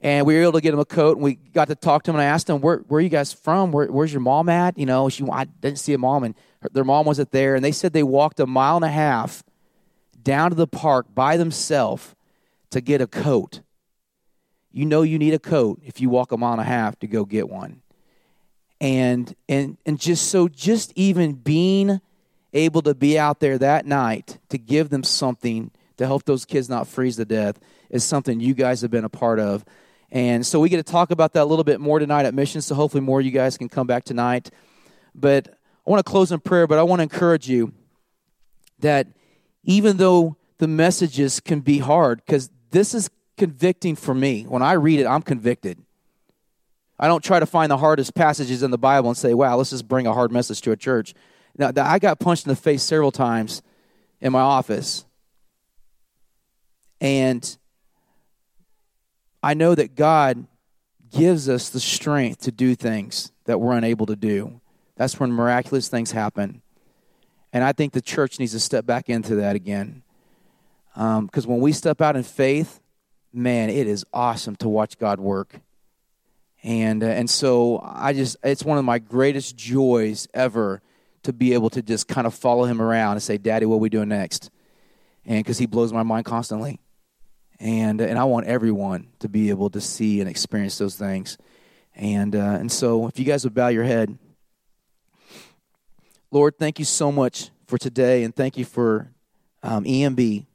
and 0.00 0.24
we 0.24 0.36
were 0.36 0.42
able 0.42 0.52
to 0.52 0.60
get 0.60 0.70
them 0.70 0.78
a 0.78 0.84
coat, 0.84 1.16
and 1.16 1.24
we 1.24 1.34
got 1.34 1.66
to 1.68 1.74
talk 1.74 2.04
to 2.04 2.12
them. 2.12 2.16
And 2.20 2.22
I 2.22 2.26
asked 2.26 2.46
them, 2.46 2.60
Where, 2.60 2.78
where 2.78 2.98
are 2.98 3.02
you 3.02 3.08
guys 3.08 3.32
from? 3.32 3.72
Where, 3.72 3.88
where's 3.88 4.12
your 4.12 4.20
mom 4.20 4.48
at? 4.48 4.78
You 4.78 4.86
know, 4.86 5.08
she, 5.08 5.28
I 5.28 5.44
didn't 5.44 5.80
see 5.80 5.92
a 5.92 5.98
mom, 5.98 6.22
and 6.22 6.36
her, 6.62 6.68
their 6.72 6.84
mom 6.84 7.04
wasn't 7.04 7.32
there. 7.32 7.56
And 7.56 7.64
they 7.64 7.72
said 7.72 7.92
they 7.92 8.04
walked 8.04 8.38
a 8.38 8.46
mile 8.46 8.76
and 8.76 8.84
a 8.84 8.88
half 8.88 9.42
down 10.22 10.50
to 10.50 10.54
the 10.54 10.68
park 10.68 11.12
by 11.12 11.36
themselves 11.36 12.14
to 12.70 12.80
get 12.80 13.00
a 13.00 13.08
coat. 13.08 13.60
You 14.70 14.86
know 14.86 15.02
you 15.02 15.18
need 15.18 15.34
a 15.34 15.40
coat 15.40 15.80
if 15.84 16.00
you 16.00 16.08
walk 16.10 16.30
a 16.30 16.36
mile 16.36 16.52
and 16.52 16.60
a 16.60 16.64
half 16.64 16.96
to 17.00 17.08
go 17.08 17.24
get 17.24 17.48
one. 17.48 17.82
And 18.80 19.34
and 19.48 19.78
and 19.84 19.98
just 19.98 20.28
so 20.28 20.46
just 20.46 20.92
even 20.94 21.32
being 21.32 22.00
able 22.52 22.82
to 22.82 22.94
be 22.94 23.18
out 23.18 23.40
there 23.40 23.58
that 23.58 23.84
night 23.84 24.38
to 24.48 24.58
give 24.58 24.90
them 24.90 25.02
something 25.02 25.72
to 26.00 26.06
help 26.06 26.24
those 26.24 26.44
kids 26.44 26.68
not 26.68 26.88
freeze 26.88 27.16
to 27.16 27.24
death 27.24 27.60
is 27.90 28.02
something 28.04 28.40
you 28.40 28.54
guys 28.54 28.80
have 28.80 28.90
been 28.90 29.04
a 29.04 29.08
part 29.08 29.38
of. 29.38 29.64
And 30.10 30.44
so 30.44 30.58
we 30.58 30.68
get 30.68 30.78
to 30.78 30.92
talk 30.92 31.10
about 31.10 31.34
that 31.34 31.42
a 31.42 31.44
little 31.44 31.64
bit 31.64 31.78
more 31.78 31.98
tonight 31.98 32.26
at 32.26 32.34
Mission. 32.34 32.60
So 32.62 32.74
hopefully 32.74 33.02
more 33.02 33.20
of 33.20 33.26
you 33.26 33.32
guys 33.32 33.56
can 33.58 33.68
come 33.68 33.86
back 33.86 34.04
tonight. 34.04 34.50
But 35.14 35.48
I 35.86 35.90
want 35.90 36.04
to 36.04 36.10
close 36.10 36.32
in 36.32 36.40
prayer, 36.40 36.66
but 36.66 36.78
I 36.78 36.82
want 36.82 37.00
to 37.00 37.02
encourage 37.04 37.48
you 37.48 37.72
that 38.78 39.08
even 39.62 39.98
though 39.98 40.36
the 40.58 40.66
messages 40.66 41.38
can 41.38 41.60
be 41.60 41.78
hard, 41.78 42.22
because 42.24 42.50
this 42.70 42.94
is 42.94 43.10
convicting 43.36 43.96
for 43.96 44.14
me. 44.14 44.44
When 44.44 44.62
I 44.62 44.72
read 44.72 45.00
it, 45.00 45.06
I'm 45.06 45.22
convicted. 45.22 45.78
I 46.98 47.08
don't 47.08 47.24
try 47.24 47.40
to 47.40 47.46
find 47.46 47.70
the 47.70 47.78
hardest 47.78 48.14
passages 48.14 48.62
in 48.62 48.70
the 48.70 48.78
Bible 48.78 49.08
and 49.08 49.16
say, 49.16 49.32
wow, 49.32 49.56
let's 49.56 49.70
just 49.70 49.88
bring 49.88 50.06
a 50.06 50.12
hard 50.12 50.32
message 50.32 50.60
to 50.62 50.72
a 50.72 50.76
church. 50.76 51.14
Now, 51.56 51.72
I 51.76 51.98
got 51.98 52.20
punched 52.20 52.46
in 52.46 52.50
the 52.50 52.56
face 52.56 52.82
several 52.82 53.10
times 53.10 53.62
in 54.20 54.32
my 54.32 54.40
office. 54.40 55.04
And 57.00 57.56
I 59.42 59.54
know 59.54 59.74
that 59.74 59.94
God 59.94 60.46
gives 61.10 61.48
us 61.48 61.70
the 61.70 61.80
strength 61.80 62.42
to 62.42 62.52
do 62.52 62.74
things 62.74 63.32
that 63.44 63.60
we're 63.60 63.76
unable 63.76 64.06
to 64.06 64.16
do. 64.16 64.60
That's 64.96 65.18
when 65.18 65.32
miraculous 65.32 65.88
things 65.88 66.12
happen. 66.12 66.62
And 67.52 67.64
I 67.64 67.72
think 67.72 67.92
the 67.92 68.02
church 68.02 68.38
needs 68.38 68.52
to 68.52 68.60
step 68.60 68.86
back 68.86 69.08
into 69.08 69.36
that 69.36 69.56
again. 69.56 70.02
Because 70.94 71.46
um, 71.46 71.50
when 71.50 71.60
we 71.60 71.72
step 71.72 72.00
out 72.00 72.16
in 72.16 72.22
faith, 72.22 72.80
man, 73.32 73.70
it 73.70 73.86
is 73.86 74.04
awesome 74.12 74.56
to 74.56 74.68
watch 74.68 74.98
God 74.98 75.18
work. 75.18 75.60
And, 76.62 77.02
uh, 77.02 77.06
and 77.06 77.30
so 77.30 77.80
I 77.82 78.12
just, 78.12 78.36
it's 78.44 78.64
one 78.64 78.78
of 78.78 78.84
my 78.84 78.98
greatest 78.98 79.56
joys 79.56 80.28
ever 80.34 80.82
to 81.22 81.32
be 81.32 81.54
able 81.54 81.70
to 81.70 81.82
just 81.82 82.06
kind 82.06 82.26
of 82.26 82.34
follow 82.34 82.64
him 82.64 82.80
around 82.80 83.12
and 83.12 83.22
say, 83.22 83.38
Daddy, 83.38 83.66
what 83.66 83.76
are 83.76 83.78
we 83.78 83.88
doing 83.88 84.08
next? 84.08 84.50
And 85.24 85.42
because 85.42 85.58
he 85.58 85.66
blows 85.66 85.92
my 85.92 86.02
mind 86.02 86.26
constantly. 86.26 86.80
And, 87.60 88.00
and 88.00 88.18
I 88.18 88.24
want 88.24 88.46
everyone 88.46 89.08
to 89.18 89.28
be 89.28 89.50
able 89.50 89.70
to 89.70 89.80
see 89.80 90.20
and 90.20 90.28
experience 90.28 90.78
those 90.78 90.96
things. 90.96 91.36
And, 91.94 92.34
uh, 92.34 92.56
and 92.58 92.72
so 92.72 93.06
if 93.06 93.18
you 93.18 93.24
guys 93.24 93.44
would 93.44 93.54
bow 93.54 93.68
your 93.68 93.84
head. 93.84 94.18
Lord, 96.30 96.58
thank 96.58 96.78
you 96.78 96.84
so 96.84 97.12
much 97.12 97.50
for 97.66 97.76
today, 97.76 98.24
and 98.24 98.34
thank 98.34 98.56
you 98.56 98.64
for 98.64 99.10
um, 99.62 99.84
EMB. 99.84 100.46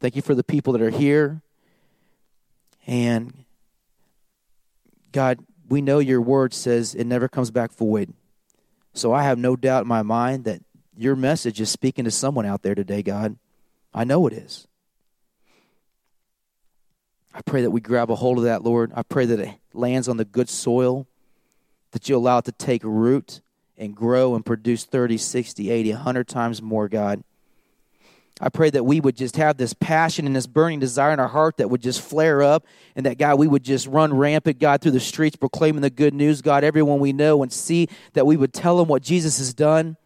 Thank 0.00 0.16
you 0.16 0.22
for 0.22 0.34
the 0.34 0.44
people 0.44 0.72
that 0.72 0.82
are 0.82 0.90
here. 0.90 1.42
And 2.86 3.44
God, 5.12 5.38
we 5.68 5.80
know 5.80 5.98
your 5.98 6.20
word 6.20 6.54
says 6.54 6.94
it 6.94 7.04
never 7.04 7.28
comes 7.28 7.50
back 7.50 7.72
void. 7.72 8.12
So 8.92 9.12
I 9.12 9.22
have 9.24 9.38
no 9.38 9.56
doubt 9.56 9.82
in 9.82 9.88
my 9.88 10.02
mind 10.02 10.44
that 10.44 10.62
your 10.96 11.16
message 11.16 11.60
is 11.60 11.70
speaking 11.70 12.04
to 12.04 12.10
someone 12.10 12.46
out 12.46 12.62
there 12.62 12.74
today, 12.74 13.02
God. 13.02 13.36
I 13.92 14.04
know 14.04 14.26
it 14.26 14.32
is. 14.32 14.66
I 17.34 17.42
pray 17.42 17.62
that 17.62 17.70
we 17.72 17.80
grab 17.80 18.10
a 18.10 18.14
hold 18.14 18.38
of 18.38 18.44
that, 18.44 18.62
Lord. 18.62 18.92
I 18.94 19.02
pray 19.02 19.26
that 19.26 19.40
it 19.40 19.50
lands 19.72 20.08
on 20.08 20.16
the 20.16 20.24
good 20.24 20.48
soil, 20.48 21.08
that 21.90 22.08
you 22.08 22.16
allow 22.16 22.38
it 22.38 22.44
to 22.44 22.52
take 22.52 22.82
root 22.84 23.40
and 23.76 23.94
grow 23.94 24.36
and 24.36 24.46
produce 24.46 24.84
30, 24.84 25.18
60, 25.18 25.68
80, 25.68 25.92
100 25.92 26.28
times 26.28 26.62
more, 26.62 26.88
God. 26.88 27.24
I 28.40 28.48
pray 28.48 28.70
that 28.70 28.84
we 28.84 29.00
would 29.00 29.16
just 29.16 29.36
have 29.36 29.56
this 29.56 29.74
passion 29.74 30.26
and 30.26 30.34
this 30.34 30.46
burning 30.46 30.78
desire 30.78 31.12
in 31.12 31.20
our 31.20 31.28
heart 31.28 31.56
that 31.56 31.70
would 31.70 31.82
just 31.82 32.00
flare 32.00 32.40
up, 32.42 32.66
and 32.94 33.06
that, 33.06 33.18
God, 33.18 33.38
we 33.38 33.48
would 33.48 33.64
just 33.64 33.88
run 33.88 34.14
rampant, 34.14 34.60
God, 34.60 34.80
through 34.80 34.92
the 34.92 35.00
streets 35.00 35.36
proclaiming 35.36 35.82
the 35.82 35.90
good 35.90 36.14
news, 36.14 36.40
God, 36.40 36.62
everyone 36.62 37.00
we 37.00 37.12
know 37.12 37.42
and 37.42 37.52
see 37.52 37.88
that 38.12 38.26
we 38.26 38.36
would 38.36 38.52
tell 38.52 38.76
them 38.76 38.88
what 38.88 39.02
Jesus 39.02 39.38
has 39.38 39.54
done. 39.54 39.96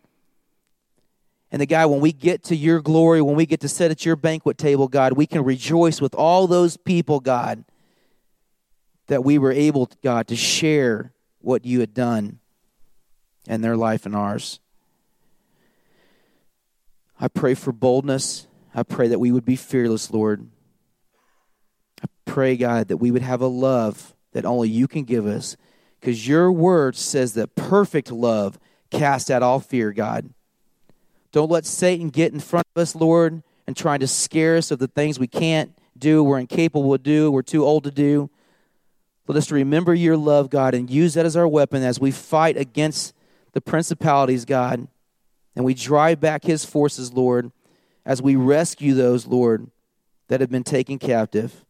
And 1.51 1.63
the 1.63 1.67
guy, 1.67 1.87
when 1.87 2.01
we 2.01 2.13
get 2.13 2.43
to 2.45 2.57
your 2.57 2.81
glory, 2.81 3.23
when 3.23 3.37
we 3.37 3.47
get 3.47 3.61
to 3.61 3.69
sit 3.69 3.91
at 3.91 4.05
your 4.05 4.17
banquet 4.17 4.59
table, 4.59 4.87
God, 4.87 5.15
we 5.15 5.27
can 5.27 5.45
rejoice 5.45 6.01
with 6.01 6.15
all 6.15 6.47
those 6.47 6.77
people, 6.77 7.21
God, 7.21 7.65
that 9.07 9.25
we 9.25 9.39
were 9.39 9.53
able, 9.53 9.91
God, 10.03 10.29
to 10.29 10.37
share 10.37 11.13
what 11.41 11.65
you 11.65 11.81
had 11.81 11.95
done 11.95 12.39
in 13.47 13.63
their 13.63 13.77
life 13.77 14.05
and 14.05 14.15
ours. 14.15 14.61
I 17.19 17.29
pray 17.29 17.55
for 17.55 17.73
boldness. 17.73 18.47
I 18.75 18.83
pray 18.83 19.09
that 19.09 19.19
we 19.19 19.33
would 19.33 19.47
be 19.47 19.57
fearless, 19.57 20.11
Lord. 20.11 20.47
I 22.03 22.07
pray, 22.27 22.57
God, 22.57 22.89
that 22.89 22.99
we 22.99 23.11
would 23.11 23.23
have 23.23 23.41
a 23.41 23.47
love 23.47 24.15
that 24.33 24.45
only 24.45 24.69
you 24.69 24.87
can 24.87 25.05
give 25.05 25.27
us 25.27 25.57
because 25.99 26.29
your 26.29 26.53
word 26.53 26.95
says 26.95 27.35
that 27.35 27.57
perfect 27.57 28.13
love 28.13 28.59
casts 28.91 29.31
out 29.31 29.43
all 29.43 29.61
fear, 29.61 29.93
God. 29.93 30.31
Don't 31.39 31.53
let 31.53 31.67
Satan 31.67 32.09
get 32.09 32.33
in 32.33 32.41
front 32.41 32.67
of 32.75 32.83
us, 32.83 32.97
Lord, 32.97 33.45
and 33.69 33.77
trying 33.77 34.01
to 34.01 34.09
scare 34.09 34.57
us 34.57 34.73
of 34.73 34.81
the 34.81 34.89
things 34.89 35.21
we 35.21 35.29
can't 35.29 35.73
do, 35.97 36.25
we're 36.25 36.41
incapable 36.41 36.91
to 36.91 36.99
do, 36.99 37.31
we're 37.31 37.43
too 37.43 37.65
old 37.65 37.85
to 37.85 37.93
do. 37.93 38.29
Let 39.29 39.39
us 39.39 39.53
remember 39.53 39.95
your 39.95 40.17
love, 40.17 40.51
God, 40.51 40.75
and 40.75 40.91
use 40.91 41.15
that 41.15 41.25
as 41.25 41.37
our 41.37 41.47
weapon 41.47 41.85
as 41.85 42.01
we 42.01 42.11
fight 42.11 42.57
against 42.57 43.15
the 43.53 43.61
principalities, 43.61 44.45
God 44.47 44.89
and 45.55 45.65
we 45.65 45.75
drive 45.75 46.19
back 46.19 46.43
his 46.43 46.65
forces, 46.65 47.13
Lord, 47.13 47.53
as 48.05 48.21
we 48.21 48.35
rescue 48.35 48.95
those, 48.95 49.25
Lord, 49.25 49.71
that 50.27 50.41
have 50.41 50.51
been 50.51 50.65
taken 50.65 50.99
captive. 50.99 51.65